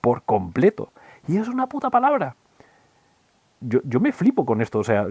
por 0.00 0.22
completo. 0.22 0.92
Y 1.26 1.38
es 1.38 1.48
una 1.48 1.68
puta 1.68 1.90
palabra. 1.90 2.36
Yo, 3.60 3.80
yo, 3.84 3.98
me 3.98 4.12
flipo 4.12 4.44
con 4.44 4.60
esto, 4.60 4.80
o 4.80 4.84
sea, 4.84 5.06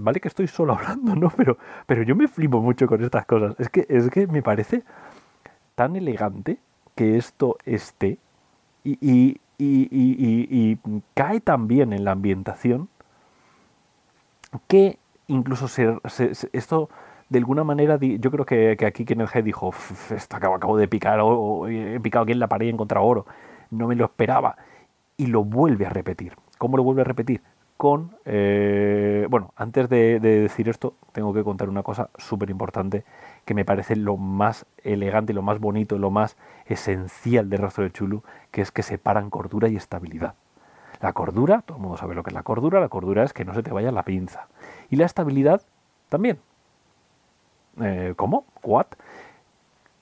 vale 0.00 0.20
que 0.20 0.28
estoy 0.28 0.48
solo 0.48 0.72
hablando, 0.78 1.14
¿no? 1.14 1.30
Pero, 1.30 1.58
pero 1.86 2.02
yo 2.02 2.16
me 2.16 2.26
flipo 2.26 2.60
mucho 2.60 2.86
con 2.86 3.02
estas 3.02 3.26
cosas. 3.26 3.54
Es 3.58 3.68
que, 3.68 3.86
es 3.88 4.08
que 4.10 4.26
me 4.26 4.42
parece 4.42 4.82
tan 5.74 5.94
elegante 5.94 6.58
que 6.94 7.16
esto 7.16 7.58
esté 7.64 8.18
y, 8.82 8.98
y, 9.00 9.40
cae 11.14 11.40
también 11.40 11.92
en 11.92 12.04
la 12.04 12.12
ambientación 12.12 12.88
que 14.66 14.98
incluso 15.26 15.68
se, 15.68 15.98
esto 16.52 16.88
de 17.28 17.38
alguna 17.38 17.64
manera 17.64 17.98
yo 18.00 18.30
creo 18.30 18.46
que, 18.46 18.76
aquí 18.86 19.04
Kenneth 19.04 19.34
Head 19.34 19.44
dijo 19.44 19.72
esto 20.10 20.36
acabo, 20.36 20.54
acabo 20.54 20.76
de 20.76 20.88
picar 20.88 21.20
o, 21.20 21.66
he 21.68 22.00
picado 22.00 22.22
aquí 22.22 22.32
en 22.32 22.38
la 22.38 22.46
pared 22.46 22.66
y 22.66 22.68
he 22.70 22.72
encontrado 22.72 23.04
oro 23.04 23.26
no 23.70 23.86
me 23.88 23.96
lo 23.96 24.06
esperaba. 24.06 24.56
Y 25.16 25.26
lo 25.26 25.44
vuelve 25.44 25.86
a 25.86 25.90
repetir. 25.90 26.34
¿cómo 26.58 26.76
lo 26.76 26.82
vuelve 26.82 27.02
a 27.02 27.04
repetir? 27.04 27.42
Con 27.78 28.16
eh, 28.26 29.26
bueno 29.30 29.54
antes 29.56 29.88
de, 29.88 30.20
de 30.20 30.40
decir 30.40 30.68
esto 30.68 30.94
tengo 31.12 31.32
que 31.32 31.42
contar 31.42 31.70
una 31.70 31.82
cosa 31.82 32.10
súper 32.18 32.50
importante 32.50 33.04
que 33.48 33.54
me 33.54 33.64
parece 33.64 33.96
lo 33.96 34.18
más 34.18 34.66
elegante, 34.84 35.32
lo 35.32 35.40
más 35.40 35.58
bonito, 35.58 35.96
lo 35.96 36.10
más 36.10 36.36
esencial 36.66 37.48
del 37.48 37.60
rostro 37.60 37.82
de 37.82 37.90
Chulu, 37.90 38.22
que 38.50 38.60
es 38.60 38.70
que 38.70 38.82
separan 38.82 39.30
cordura 39.30 39.68
y 39.68 39.76
estabilidad. 39.76 40.34
La 41.00 41.14
cordura, 41.14 41.62
todo 41.62 41.78
el 41.78 41.82
mundo 41.82 41.96
sabe 41.96 42.14
lo 42.14 42.22
que 42.22 42.28
es 42.28 42.34
la 42.34 42.42
cordura, 42.42 42.78
la 42.78 42.90
cordura 42.90 43.24
es 43.24 43.32
que 43.32 43.46
no 43.46 43.54
se 43.54 43.62
te 43.62 43.72
vaya 43.72 43.90
la 43.90 44.02
pinza. 44.02 44.48
Y 44.90 44.96
la 44.96 45.06
estabilidad 45.06 45.62
también. 46.10 46.38
Eh, 47.80 48.12
¿Cómo? 48.16 48.44
¿What? 48.62 48.88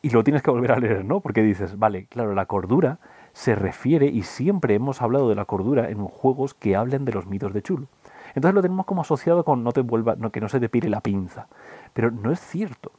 Y 0.02 0.10
lo 0.10 0.24
tienes 0.24 0.42
que 0.42 0.50
volver 0.50 0.72
a 0.72 0.78
leer, 0.80 1.04
¿no? 1.04 1.20
Porque 1.20 1.42
dices, 1.42 1.78
vale, 1.78 2.06
claro, 2.06 2.34
la 2.34 2.46
cordura 2.46 2.98
se 3.36 3.54
refiere, 3.54 4.06
y 4.06 4.22
siempre 4.22 4.74
hemos 4.74 5.02
hablado 5.02 5.28
de 5.28 5.34
la 5.34 5.44
cordura 5.44 5.90
en 5.90 6.02
juegos 6.06 6.54
que 6.54 6.74
hablen 6.74 7.04
de 7.04 7.12
los 7.12 7.26
mitos 7.26 7.52
de 7.52 7.60
Chulu. 7.60 7.86
Entonces 8.28 8.54
lo 8.54 8.62
tenemos 8.62 8.86
como 8.86 9.02
asociado 9.02 9.44
con 9.44 9.62
no 9.62 9.72
te 9.72 9.82
vuelva, 9.82 10.16
no, 10.16 10.32
que 10.32 10.40
no 10.40 10.48
se 10.48 10.58
te 10.58 10.70
pire 10.70 10.88
la 10.88 11.02
pinza. 11.02 11.46
Pero 11.92 12.10
no 12.10 12.32
es 12.32 12.40
cierto. 12.40 12.92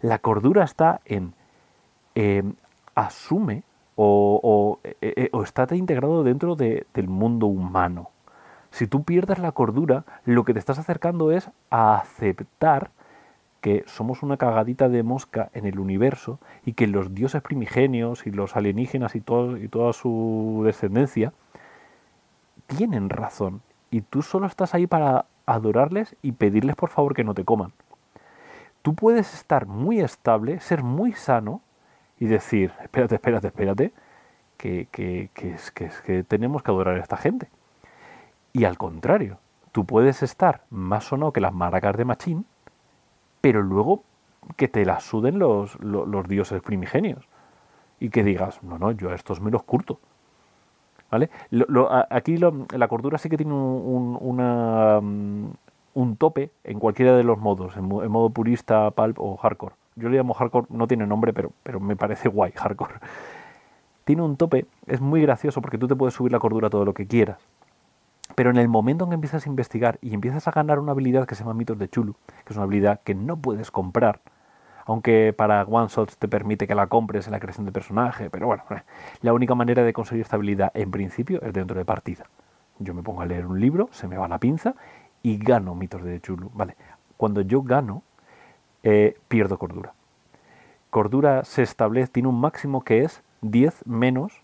La 0.00 0.18
cordura 0.20 0.64
está 0.64 1.02
en 1.04 1.34
em, 2.14 2.54
asume 2.94 3.64
o, 3.94 4.80
eh, 4.82 4.96
eh, 5.02 5.28
o, 5.30 5.42
está 5.42 5.66
integrado 5.76 6.24
dentro 6.24 6.56
del 6.56 7.08
mundo 7.08 7.46
humano. 7.46 8.08
Si 8.70 8.86
tú 8.86 9.04
pierdes 9.04 9.40
la 9.40 9.52
cordura, 9.52 10.06
lo 10.24 10.44
que 10.44 10.54
te 10.54 10.58
estás 10.58 10.78
acercando 10.78 11.32
es 11.32 11.50
a 11.68 11.96
aceptar 11.96 12.92
que 13.62 13.84
somos 13.86 14.22
una 14.22 14.36
cagadita 14.36 14.90
de 14.90 15.02
mosca 15.02 15.48
en 15.54 15.64
el 15.64 15.78
universo 15.78 16.38
y 16.66 16.74
que 16.74 16.86
los 16.86 17.14
dioses 17.14 17.40
primigenios 17.40 18.26
y 18.26 18.30
los 18.30 18.56
alienígenas 18.56 19.14
y, 19.14 19.22
todo, 19.22 19.56
y 19.56 19.68
toda 19.68 19.94
su 19.94 20.62
descendencia 20.66 21.32
tienen 22.66 23.08
razón 23.08 23.62
y 23.90 24.02
tú 24.02 24.20
solo 24.20 24.46
estás 24.46 24.74
ahí 24.74 24.86
para 24.86 25.24
adorarles 25.46 26.14
y 26.20 26.32
pedirles 26.32 26.76
por 26.76 26.90
favor 26.90 27.14
que 27.14 27.24
no 27.24 27.32
te 27.32 27.44
coman 27.44 27.72
tú 28.82 28.94
puedes 28.94 29.32
estar 29.32 29.66
muy 29.66 30.00
estable, 30.00 30.60
ser 30.60 30.82
muy 30.82 31.12
sano 31.12 31.62
y 32.18 32.26
decir, 32.26 32.72
espérate, 32.82 33.14
espérate, 33.14 33.46
espérate, 33.46 33.92
que, 34.56 34.88
que, 34.90 35.30
que, 35.32 35.54
es, 35.54 35.70
que, 35.70 35.90
que 36.04 36.24
tenemos 36.24 36.62
que 36.62 36.70
adorar 36.70 36.96
a 36.96 37.00
esta 37.00 37.16
gente. 37.16 37.48
Y 38.52 38.64
al 38.64 38.76
contrario, 38.76 39.38
tú 39.72 39.86
puedes 39.86 40.22
estar 40.22 40.62
más 40.70 41.04
sonado 41.04 41.32
que 41.32 41.40
las 41.40 41.54
maracas 41.54 41.96
de 41.96 42.04
Machín, 42.04 42.44
pero 43.42 43.60
luego 43.60 44.04
que 44.56 44.68
te 44.68 44.86
las 44.86 45.04
suden 45.04 45.38
los, 45.38 45.78
los, 45.80 46.28
dioses 46.28 46.62
primigenios. 46.62 47.28
Y 48.00 48.08
que 48.08 48.24
digas, 48.24 48.62
no, 48.62 48.78
no, 48.78 48.92
yo 48.92 49.10
a 49.10 49.14
estos 49.14 49.40
me 49.40 49.50
los 49.50 49.62
curto. 49.64 50.00
¿Vale? 51.10 51.28
aquí 52.08 52.38
la 52.38 52.88
cordura 52.88 53.18
sí 53.18 53.28
que 53.28 53.36
tiene 53.36 53.52
una, 53.52 54.98
mm, 54.98 55.50
un 55.92 56.16
tope 56.16 56.50
en 56.64 56.78
cualquiera 56.78 57.14
de 57.14 57.22
los 57.22 57.38
modos, 57.38 57.76
en, 57.76 57.84
modo 57.84 58.30
purista, 58.30 58.90
pulp 58.92 59.20
o 59.20 59.36
hardcore. 59.36 59.74
Yo 59.96 60.08
le 60.08 60.16
llamo 60.16 60.32
hardcore, 60.32 60.68
no 60.70 60.86
tiene 60.86 61.06
nombre, 61.06 61.34
pero, 61.34 61.52
pero 61.62 61.80
me 61.80 61.96
parece 61.96 62.30
guay, 62.30 62.52
hardcore. 62.52 62.94
Tiene 64.04 64.22
un 64.22 64.38
tope, 64.38 64.64
es 64.86 65.02
muy 65.02 65.20
gracioso 65.20 65.60
porque 65.60 65.76
tú 65.76 65.86
te 65.86 65.94
puedes 65.94 66.14
subir 66.14 66.32
la 66.32 66.38
cordura 66.38 66.70
todo 66.70 66.86
lo 66.86 66.94
que 66.94 67.06
quieras. 67.06 67.38
Pero 68.34 68.50
en 68.50 68.56
el 68.56 68.68
momento 68.68 69.04
en 69.04 69.10
que 69.10 69.14
empiezas 69.14 69.46
a 69.46 69.48
investigar 69.48 69.98
y 70.00 70.14
empiezas 70.14 70.48
a 70.48 70.50
ganar 70.50 70.78
una 70.78 70.92
habilidad 70.92 71.26
que 71.26 71.34
se 71.34 71.42
llama 71.42 71.54
Mitos 71.54 71.78
de 71.78 71.88
Chulu, 71.88 72.14
que 72.44 72.52
es 72.52 72.56
una 72.56 72.64
habilidad 72.64 73.00
que 73.02 73.14
no 73.14 73.36
puedes 73.36 73.70
comprar, 73.70 74.20
aunque 74.86 75.34
para 75.36 75.62
one 75.64 75.88
shots 75.88 76.16
te 76.16 76.28
permite 76.28 76.66
que 76.66 76.74
la 76.74 76.86
compres 76.86 77.26
en 77.26 77.32
la 77.32 77.40
creación 77.40 77.66
de 77.66 77.72
personaje, 77.72 78.30
pero 78.30 78.46
bueno, 78.46 78.64
la 79.22 79.32
única 79.32 79.54
manera 79.54 79.82
de 79.84 79.92
conseguir 79.92 80.22
esta 80.22 80.36
habilidad 80.36 80.72
en 80.74 80.90
principio 80.90 81.40
es 81.42 81.52
dentro 81.52 81.76
de 81.76 81.84
partida. 81.84 82.24
Yo 82.78 82.94
me 82.94 83.02
pongo 83.02 83.20
a 83.22 83.26
leer 83.26 83.46
un 83.46 83.60
libro, 83.60 83.88
se 83.92 84.08
me 84.08 84.16
va 84.16 84.28
la 84.28 84.38
pinza 84.38 84.74
y 85.22 85.38
gano 85.38 85.74
mitos 85.74 86.02
de 86.02 86.20
Chulu. 86.20 86.50
Vale, 86.54 86.76
cuando 87.16 87.42
yo 87.42 87.62
gano, 87.62 88.02
eh, 88.82 89.16
pierdo 89.28 89.58
cordura. 89.58 89.92
Cordura 90.90 91.44
se 91.44 91.62
establece, 91.62 92.12
tiene 92.12 92.28
un 92.28 92.40
máximo 92.40 92.82
que 92.82 93.04
es 93.04 93.22
10 93.42 93.86
menos 93.86 94.42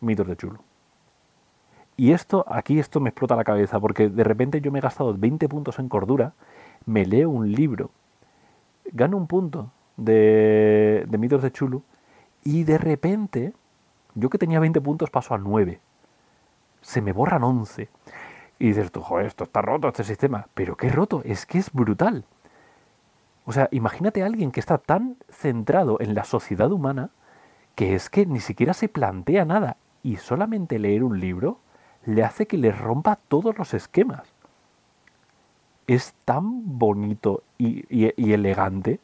mitos 0.00 0.26
de 0.26 0.36
Chulu. 0.36 0.58
Y 1.98 2.12
esto, 2.12 2.44
aquí 2.46 2.78
esto 2.78 3.00
me 3.00 3.08
explota 3.08 3.34
la 3.34 3.42
cabeza, 3.42 3.80
porque 3.80 4.08
de 4.08 4.22
repente 4.22 4.60
yo 4.60 4.70
me 4.70 4.78
he 4.78 4.82
gastado 4.82 5.12
20 5.18 5.48
puntos 5.48 5.80
en 5.80 5.88
cordura, 5.88 6.32
me 6.86 7.04
leo 7.04 7.28
un 7.28 7.50
libro, 7.50 7.90
gano 8.92 9.16
un 9.16 9.26
punto 9.26 9.72
de, 9.96 11.04
mitos 11.18 11.42
de 11.42 11.50
Chulu, 11.50 11.82
y 12.44 12.62
de 12.62 12.78
repente, 12.78 13.52
yo 14.14 14.30
que 14.30 14.38
tenía 14.38 14.60
20 14.60 14.80
puntos 14.80 15.10
paso 15.10 15.34
a 15.34 15.38
9. 15.38 15.80
Se 16.82 17.02
me 17.02 17.12
borran 17.12 17.42
11. 17.42 17.88
Y 18.60 18.68
dices 18.68 18.92
tú, 18.92 19.00
joder, 19.00 19.26
esto 19.26 19.42
está 19.42 19.60
roto, 19.60 19.88
este 19.88 20.04
sistema. 20.04 20.46
Pero 20.54 20.76
qué 20.76 20.90
roto, 20.90 21.22
es 21.24 21.46
que 21.46 21.58
es 21.58 21.72
brutal. 21.72 22.24
O 23.44 23.52
sea, 23.52 23.68
imagínate 23.72 24.22
a 24.22 24.26
alguien 24.26 24.52
que 24.52 24.60
está 24.60 24.78
tan 24.78 25.16
centrado 25.30 26.00
en 26.00 26.14
la 26.14 26.22
sociedad 26.22 26.70
humana 26.70 27.10
que 27.74 27.96
es 27.96 28.08
que 28.08 28.24
ni 28.24 28.38
siquiera 28.38 28.72
se 28.72 28.88
plantea 28.88 29.44
nada 29.44 29.78
y 30.04 30.16
solamente 30.16 30.78
leer 30.78 31.02
un 31.02 31.18
libro 31.18 31.58
le 32.08 32.24
hace 32.24 32.46
que 32.46 32.56
le 32.56 32.72
rompa 32.72 33.16
todos 33.28 33.56
los 33.58 33.74
esquemas. 33.74 34.32
Es 35.86 36.14
tan 36.24 36.78
bonito 36.78 37.42
y, 37.58 38.32
elegante 38.32 39.00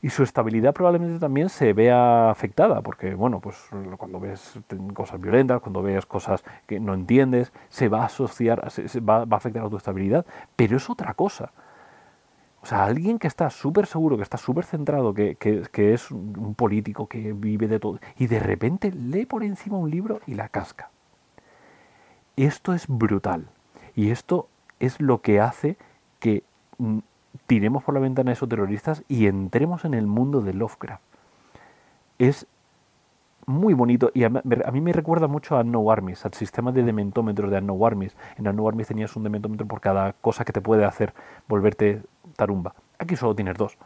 y 0.00 0.10
su 0.10 0.22
estabilidad 0.22 0.72
probablemente 0.72 1.18
también 1.18 1.48
se 1.48 1.72
vea 1.72 2.30
afectada, 2.30 2.82
porque 2.82 3.14
bueno, 3.14 3.40
pues 3.40 3.56
cuando 3.98 4.20
ves 4.20 4.58
cosas 4.94 5.20
violentas, 5.20 5.60
cuando 5.60 5.82
ves 5.82 6.06
cosas 6.06 6.44
que 6.66 6.78
no 6.78 6.94
entiendes, 6.94 7.52
se 7.68 7.88
va 7.88 8.02
a 8.02 8.06
asociar, 8.06 8.70
se, 8.70 9.00
va, 9.00 9.26
a 9.28 9.36
afectar 9.36 9.64
a 9.64 9.68
tu 9.68 9.76
estabilidad, 9.76 10.24
pero 10.54 10.76
es 10.76 10.88
otra 10.88 11.14
cosa. 11.14 11.52
O 12.62 12.66
sea, 12.66 12.84
alguien 12.84 13.18
que 13.18 13.26
está 13.26 13.50
súper 13.50 13.86
seguro, 13.86 14.16
que 14.16 14.22
está 14.22 14.36
súper 14.36 14.64
centrado, 14.64 15.14
que, 15.14 15.34
que, 15.36 15.94
es 15.94 16.10
un 16.10 16.54
político, 16.54 17.08
que 17.08 17.32
vive 17.32 17.66
de 17.66 17.80
todo, 17.80 17.98
y 18.18 18.28
de 18.28 18.38
repente 18.38 18.92
lee 18.92 19.26
por 19.26 19.42
encima 19.42 19.78
un 19.78 19.90
libro 19.90 20.20
y 20.26 20.34
la 20.34 20.48
casca. 20.48 20.90
Esto 22.46 22.72
es 22.72 22.86
brutal. 22.88 23.48
Y 23.94 24.10
esto 24.10 24.48
es 24.78 24.98
lo 24.98 25.20
que 25.20 25.40
hace 25.40 25.76
que 26.20 26.42
mm, 26.78 26.98
tiremos 27.46 27.84
por 27.84 27.92
la 27.94 28.00
ventana 28.00 28.30
a 28.30 28.32
esos 28.32 28.48
terroristas 28.48 29.02
y 29.08 29.26
entremos 29.26 29.84
en 29.84 29.92
el 29.92 30.06
mundo 30.06 30.40
de 30.40 30.54
Lovecraft. 30.54 31.02
Es 32.18 32.46
muy 33.44 33.74
bonito 33.74 34.10
y 34.14 34.24
a, 34.24 34.30
mí 34.30 34.80
me 34.80 34.92
recuerda 34.92 35.26
mucho 35.26 35.58
a 35.58 35.64
No 35.64 35.90
Armies, 35.90 36.24
al 36.24 36.32
sistema 36.32 36.72
de 36.72 36.82
dementómetros 36.82 37.50
de 37.50 37.60
No 37.60 37.84
Armies. 37.84 38.16
En 38.38 38.44
No 38.56 38.66
Armies 38.66 38.88
tenías 38.88 39.14
un 39.16 39.24
dementómetro 39.24 39.66
por 39.66 39.82
cada 39.82 40.14
cosa 40.14 40.44
que 40.46 40.52
te 40.52 40.62
puede 40.62 40.86
hacer 40.86 41.12
volverte 41.46 42.02
tarumba. 42.36 42.74
Aquí 42.98 43.16
solo 43.16 43.34
tienes 43.34 43.58
dos. 43.58 43.76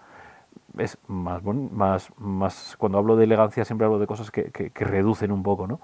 Es 0.79 0.97
más, 1.09 1.43
más, 1.43 2.13
más 2.19 2.77
cuando 2.79 2.99
hablo 2.99 3.17
de 3.17 3.25
elegancia 3.25 3.65
siempre 3.65 3.87
hablo 3.87 3.99
de 3.99 4.07
cosas 4.07 4.31
que, 4.31 4.45
que, 4.53 4.85
reducen 4.85 5.33
un 5.33 5.43
poco, 5.43 5.67
¿no? 5.67 5.81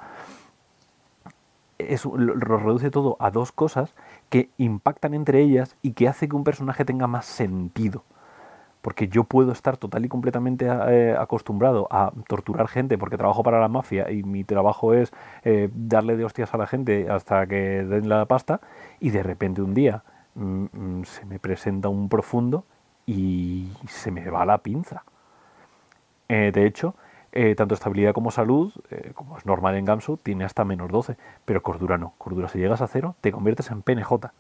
Es, 1.88 2.04
lo, 2.04 2.34
reduce 2.34 2.90
todo 2.90 3.16
a 3.20 3.30
dos 3.30 3.52
cosas 3.52 3.94
que 4.28 4.50
impactan 4.58 5.14
entre 5.14 5.40
ellas 5.40 5.76
y 5.82 5.92
que 5.92 6.08
hace 6.08 6.28
que 6.28 6.36
un 6.36 6.44
personaje 6.44 6.84
tenga 6.84 7.06
más 7.06 7.26
sentido 7.26 8.04
porque 8.82 9.08
yo 9.08 9.24
puedo 9.24 9.52
estar 9.52 9.76
total 9.76 10.04
y 10.04 10.08
completamente 10.08 10.66
eh, 10.66 11.14
acostumbrado 11.18 11.86
a 11.90 12.12
torturar 12.28 12.68
gente 12.68 12.96
porque 12.96 13.18
trabajo 13.18 13.42
para 13.42 13.60
la 13.60 13.68
mafia 13.68 14.10
y 14.10 14.22
mi 14.22 14.44
trabajo 14.44 14.94
es 14.94 15.12
eh, 15.44 15.68
darle 15.74 16.16
de 16.16 16.24
hostias 16.24 16.54
a 16.54 16.56
la 16.56 16.66
gente 16.66 17.10
hasta 17.10 17.46
que 17.46 17.84
den 17.84 18.08
la 18.08 18.24
pasta 18.26 18.60
y 18.98 19.10
de 19.10 19.22
repente 19.22 19.60
un 19.60 19.74
día 19.74 20.02
mm, 20.34 20.64
mm, 20.72 21.04
se 21.04 21.26
me 21.26 21.38
presenta 21.38 21.88
un 21.88 22.08
profundo 22.08 22.64
y 23.06 23.68
se 23.86 24.10
me 24.10 24.30
va 24.30 24.46
la 24.46 24.58
pinza. 24.58 25.04
Eh, 26.28 26.52
de 26.54 26.64
hecho, 26.64 26.94
tanto 27.56 27.74
estabilidad 27.74 28.12
como 28.12 28.30
salud, 28.30 28.72
como 29.14 29.38
es 29.38 29.46
normal 29.46 29.76
en 29.76 29.84
Gamsu, 29.84 30.16
tiene 30.16 30.44
hasta 30.44 30.64
menos 30.64 30.90
12, 30.90 31.16
pero 31.44 31.62
cordura 31.62 31.96
no. 31.96 32.14
Cordura 32.18 32.48
si 32.48 32.58
llegas 32.58 32.80
a 32.80 32.86
cero 32.86 33.14
te 33.20 33.30
conviertes 33.32 33.70
en 33.70 33.82
PNJ 33.82 34.32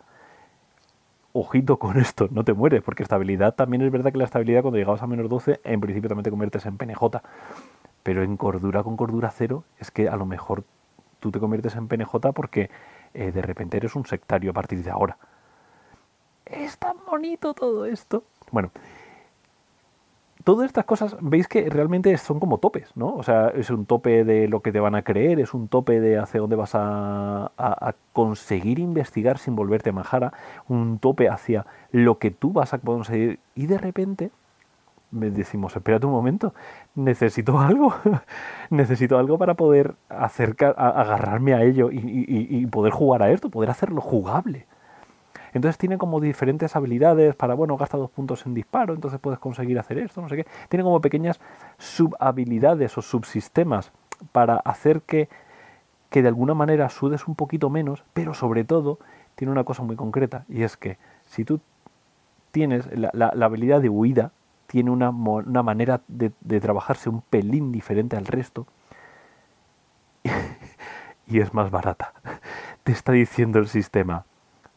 ojito 1.32 1.78
con 1.78 1.98
esto, 1.98 2.28
no 2.30 2.44
te 2.44 2.52
mueres, 2.52 2.82
porque 2.82 3.02
estabilidad 3.02 3.54
también 3.54 3.82
es 3.82 3.90
verdad 3.90 4.12
que 4.12 4.18
la 4.18 4.24
estabilidad 4.24 4.62
cuando 4.62 4.78
llegabas 4.78 5.02
a 5.02 5.06
menos 5.06 5.28
12, 5.28 5.60
en 5.64 5.80
principio 5.80 6.08
también 6.08 6.24
te 6.24 6.30
conviertes 6.30 6.66
en 6.66 6.76
PNJ, 6.76 7.20
pero 8.02 8.22
en 8.22 8.36
cordura 8.36 8.82
con 8.82 8.96
cordura 8.96 9.30
cero 9.30 9.64
es 9.78 9.90
que 9.90 10.08
a 10.08 10.16
lo 10.16 10.26
mejor 10.26 10.64
tú 11.20 11.30
te 11.30 11.38
conviertes 11.38 11.76
en 11.76 11.88
PNJ 11.88 12.32
porque 12.34 12.70
eh, 13.14 13.30
de 13.32 13.42
repente 13.42 13.76
eres 13.76 13.94
un 13.94 14.06
sectario 14.06 14.50
a 14.50 14.54
partir 14.54 14.82
de 14.82 14.90
ahora. 14.90 15.16
Es 16.46 16.78
tan 16.78 16.96
bonito 17.06 17.54
todo 17.54 17.84
esto. 17.84 18.24
Bueno, 18.50 18.70
todas 20.44 20.66
estas 20.66 20.84
cosas 20.84 21.16
veis 21.20 21.48
que 21.48 21.68
realmente 21.68 22.16
son 22.18 22.40
como 22.40 22.58
topes, 22.58 22.90
¿no? 22.94 23.14
O 23.14 23.22
sea, 23.22 23.48
es 23.48 23.70
un 23.70 23.86
tope 23.86 24.24
de 24.24 24.48
lo 24.48 24.60
que 24.60 24.72
te 24.72 24.80
van 24.80 24.94
a 24.94 25.02
creer, 25.02 25.40
es 25.40 25.54
un 25.54 25.68
tope 25.68 26.00
de 26.00 26.18
hacia 26.18 26.40
dónde 26.40 26.56
vas 26.56 26.72
a, 26.74 27.52
conseguir 28.12 28.78
investigar 28.78 29.38
sin 29.38 29.54
volverte 29.54 29.92
majara, 29.92 30.32
un 30.68 30.98
tope 30.98 31.28
hacia 31.28 31.66
lo 31.92 32.18
que 32.18 32.30
tú 32.30 32.52
vas 32.52 32.74
a 32.74 32.78
conseguir 32.78 33.38
y 33.54 33.66
de 33.66 33.78
repente 33.78 34.30
decimos, 35.10 35.74
espérate 35.74 36.06
un 36.06 36.12
momento, 36.12 36.54
necesito 36.94 37.58
algo, 37.58 37.94
necesito 38.70 39.18
algo 39.18 39.38
para 39.38 39.54
poder 39.54 39.94
acercar, 40.08 40.74
agarrarme 40.76 41.54
a 41.54 41.62
ello 41.62 41.90
y 41.92 42.66
poder 42.66 42.92
jugar 42.92 43.22
a 43.22 43.30
esto, 43.30 43.50
poder 43.50 43.70
hacerlo 43.70 44.00
jugable. 44.00 44.66
Entonces 45.52 45.78
tiene 45.78 45.98
como 45.98 46.20
diferentes 46.20 46.76
habilidades 46.76 47.34
para, 47.34 47.54
bueno, 47.54 47.76
gasta 47.76 47.96
dos 47.96 48.10
puntos 48.10 48.46
en 48.46 48.54
disparo, 48.54 48.94
entonces 48.94 49.20
puedes 49.20 49.38
conseguir 49.38 49.78
hacer 49.78 49.98
esto, 49.98 50.20
no 50.20 50.28
sé 50.28 50.36
qué. 50.36 50.46
Tiene 50.68 50.84
como 50.84 51.00
pequeñas 51.00 51.40
subhabilidades 51.78 52.96
o 52.98 53.02
subsistemas 53.02 53.92
para 54.32 54.56
hacer 54.56 55.02
que, 55.02 55.28
que 56.10 56.22
de 56.22 56.28
alguna 56.28 56.54
manera 56.54 56.88
sudes 56.88 57.26
un 57.26 57.34
poquito 57.34 57.70
menos, 57.70 58.04
pero 58.12 58.34
sobre 58.34 58.64
todo 58.64 58.98
tiene 59.34 59.52
una 59.52 59.64
cosa 59.64 59.82
muy 59.82 59.96
concreta 59.96 60.44
y 60.48 60.62
es 60.62 60.76
que 60.76 60.98
si 61.26 61.44
tú 61.44 61.60
tienes 62.50 62.86
la, 62.92 63.28
habilidad 63.28 63.80
de 63.80 63.88
huida, 63.88 64.32
tiene 64.66 64.90
una, 64.90 65.10
una 65.10 65.62
manera 65.62 66.00
de, 66.08 66.30
trabajarse 66.60 67.08
un 67.08 67.22
pelín 67.22 67.72
diferente 67.72 68.16
al 68.16 68.26
resto 68.26 68.66
y 71.26 71.40
es 71.40 71.54
más 71.54 71.70
barata. 71.70 72.12
Te 72.82 72.92
está 72.92 73.12
diciendo 73.12 73.58
el 73.58 73.68
sistema, 73.68 74.24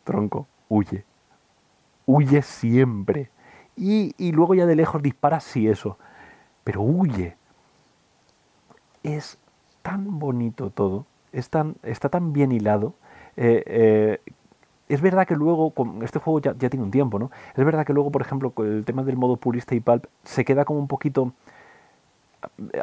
tronco, 0.03 0.47
huye. 0.73 1.05
Huye 2.05 2.41
siempre. 2.41 3.29
Y, 3.75 4.31
luego 4.31 4.53
ya 4.55 4.65
de 4.65 4.75
lejos 4.75 5.01
dispara 5.01 5.39
si 5.39 5.67
eso. 5.67 5.97
Pero 6.63 6.81
huye. 6.81 7.35
Es 9.03 9.37
tan 9.81 10.19
bonito 10.19 10.69
todo. 10.69 11.05
Es 11.31 11.49
tan, 11.49 11.75
está 11.83 12.09
tan 12.09 12.33
bien 12.33 12.51
hilado. 12.51 12.93
Eh, 13.35 13.63
eh, 13.65 14.19
es 14.89 15.01
verdad 15.01 15.27
que 15.27 15.35
luego, 15.35 15.71
con 15.71 16.03
este 16.03 16.19
juego 16.19 16.39
ya, 16.39 16.53
ya, 16.57 16.69
tiene 16.69 16.83
un 16.83 16.91
tiempo, 16.91 17.17
¿no? 17.17 17.31
Es 17.55 17.65
verdad 17.65 17.85
que 17.85 17.93
luego, 17.93 18.11
por 18.11 18.21
ejemplo, 18.21 18.51
con 18.51 18.67
el 18.67 18.85
tema 18.85 19.03
del 19.03 19.17
modo 19.17 19.37
purista 19.37 19.73
y 19.75 19.79
pulp 19.79 20.05
se 20.23 20.45
queda 20.45 20.65
como 20.65 20.79
un 20.79 20.87
poquito. 20.87 21.33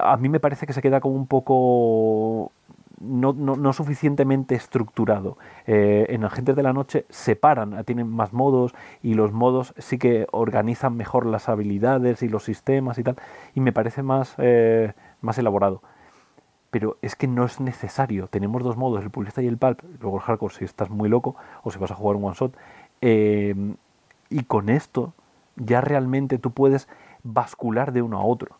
A 0.00 0.16
mí 0.16 0.28
me 0.28 0.40
parece 0.40 0.66
que 0.66 0.72
se 0.72 0.82
queda 0.82 1.00
como 1.00 1.14
un 1.14 1.26
poco 1.26 2.50
no, 3.00 3.32
no, 3.32 3.72
suficientemente 3.72 4.54
estructurado. 4.54 5.38
Eh, 5.66 6.06
en 6.10 6.24
Agentes 6.24 6.54
de 6.54 6.62
la 6.62 6.72
Noche 6.72 7.06
separan, 7.08 7.82
tienen 7.84 8.08
más 8.08 8.32
modos 8.32 8.74
y 9.02 9.14
los 9.14 9.32
modos 9.32 9.74
sí 9.78 9.98
que 9.98 10.26
organizan 10.30 10.96
mejor 10.96 11.26
las 11.26 11.48
habilidades 11.48 12.22
y 12.22 12.28
los 12.28 12.44
sistemas 12.44 12.98
y 12.98 13.02
tal, 13.02 13.16
y 13.54 13.60
me 13.60 13.72
parece 13.72 14.02
más, 14.02 14.34
eh, 14.38 14.92
más 15.22 15.38
elaborado. 15.38 15.82
Pero 16.70 16.98
es 17.02 17.16
que 17.16 17.26
no 17.26 17.44
es 17.44 17.58
necesario. 17.58 18.28
Tenemos 18.28 18.62
dos 18.62 18.76
modos, 18.76 19.02
el 19.02 19.10
purista 19.10 19.42
y 19.42 19.46
el 19.46 19.56
pulp, 19.56 19.80
luego 20.00 20.18
el 20.18 20.22
hardcore 20.22 20.54
si 20.54 20.64
estás 20.64 20.90
muy 20.90 21.08
loco 21.08 21.34
o 21.62 21.70
si 21.70 21.78
vas 21.78 21.90
a 21.90 21.94
jugar 21.94 22.16
un 22.16 22.24
one 22.24 22.36
shot. 22.38 22.56
Eh, 23.00 23.74
y 24.28 24.44
con 24.44 24.68
esto 24.68 25.14
ya 25.56 25.80
realmente 25.80 26.38
tú 26.38 26.52
puedes 26.52 26.86
bascular 27.24 27.92
de 27.92 28.02
uno 28.02 28.18
a 28.18 28.24
otro. 28.24 28.59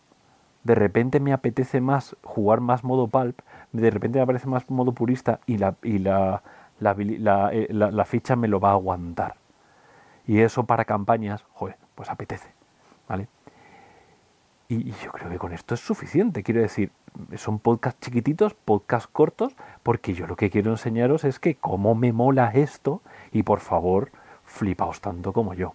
De 0.64 0.74
repente 0.74 1.20
me 1.20 1.32
apetece 1.32 1.80
más 1.80 2.16
jugar 2.22 2.60
más 2.60 2.84
modo 2.84 3.08
pulp 3.08 3.40
de 3.72 3.90
repente 3.90 4.18
me 4.18 4.22
aparece 4.22 4.48
más 4.48 4.68
modo 4.70 4.92
purista 4.92 5.40
y 5.46 5.58
la, 5.58 5.76
y 5.82 5.98
la, 5.98 6.42
eh, 6.80 7.66
la, 7.70 7.90
la, 7.90 8.04
ficha 8.04 8.36
me 8.36 8.48
lo 8.48 8.58
va 8.60 8.70
a 8.70 8.72
aguantar. 8.72 9.36
Y 10.26 10.40
eso 10.40 10.64
para 10.64 10.84
campañas, 10.84 11.44
joder, 11.54 11.76
pues 11.94 12.10
apetece. 12.10 12.48
¿Vale? 13.08 13.28
Y, 14.68 14.92
yo 15.02 15.10
creo 15.12 15.30
que 15.30 15.38
con 15.38 15.52
esto 15.52 15.74
es 15.74 15.80
suficiente. 15.80 16.42
Quiero 16.42 16.60
decir, 16.60 16.90
son 17.36 17.58
podcasts 17.58 18.00
chiquititos, 18.00 18.54
podcasts 18.54 19.08
cortos, 19.12 19.54
porque 19.82 20.14
yo 20.14 20.26
lo 20.26 20.36
que 20.36 20.50
quiero 20.50 20.70
enseñaros 20.70 21.24
es 21.24 21.38
que 21.38 21.56
cómo 21.56 21.94
me 21.94 22.12
mola 22.12 22.50
esto 22.54 23.02
y 23.32 23.42
por 23.42 23.60
favor, 23.60 24.10
flipaos 24.44 25.00
tanto 25.00 25.32
como 25.32 25.54
yo. 25.54 25.74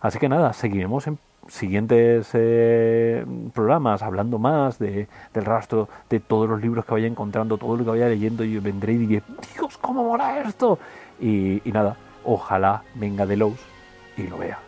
Así 0.00 0.18
que 0.18 0.28
nada, 0.28 0.52
seguiremos 0.52 1.06
en 1.06 1.18
siguientes 1.48 2.30
eh, 2.34 3.24
programas 3.52 4.02
hablando 4.02 4.38
más 4.38 4.78
de, 4.78 5.08
del 5.34 5.44
rastro 5.44 5.88
de 6.08 6.20
todos 6.20 6.48
los 6.48 6.60
libros 6.60 6.84
que 6.84 6.92
vaya 6.92 7.06
encontrando, 7.06 7.58
todo 7.58 7.76
lo 7.76 7.84
que 7.84 7.90
vaya 7.90 8.08
leyendo, 8.08 8.44
y 8.44 8.58
vendré 8.58 8.92
y 8.92 8.98
diré, 8.98 9.22
Dios, 9.54 9.76
¿cómo 9.78 10.04
mola 10.04 10.40
esto? 10.40 10.78
Y, 11.20 11.60
y 11.68 11.72
nada, 11.72 11.96
ojalá 12.24 12.82
venga 12.94 13.26
de 13.26 13.36
Lowe's 13.36 13.60
y 14.16 14.26
lo 14.26 14.38
vea. 14.38 14.58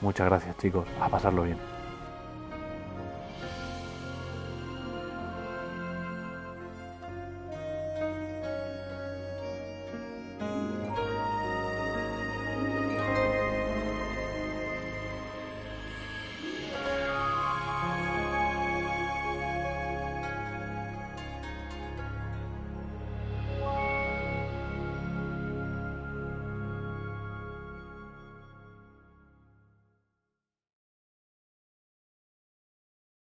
Muchas 0.00 0.26
gracias 0.26 0.56
chicos, 0.58 0.86
a 1.00 1.08
pasarlo 1.08 1.42
bien. 1.44 1.75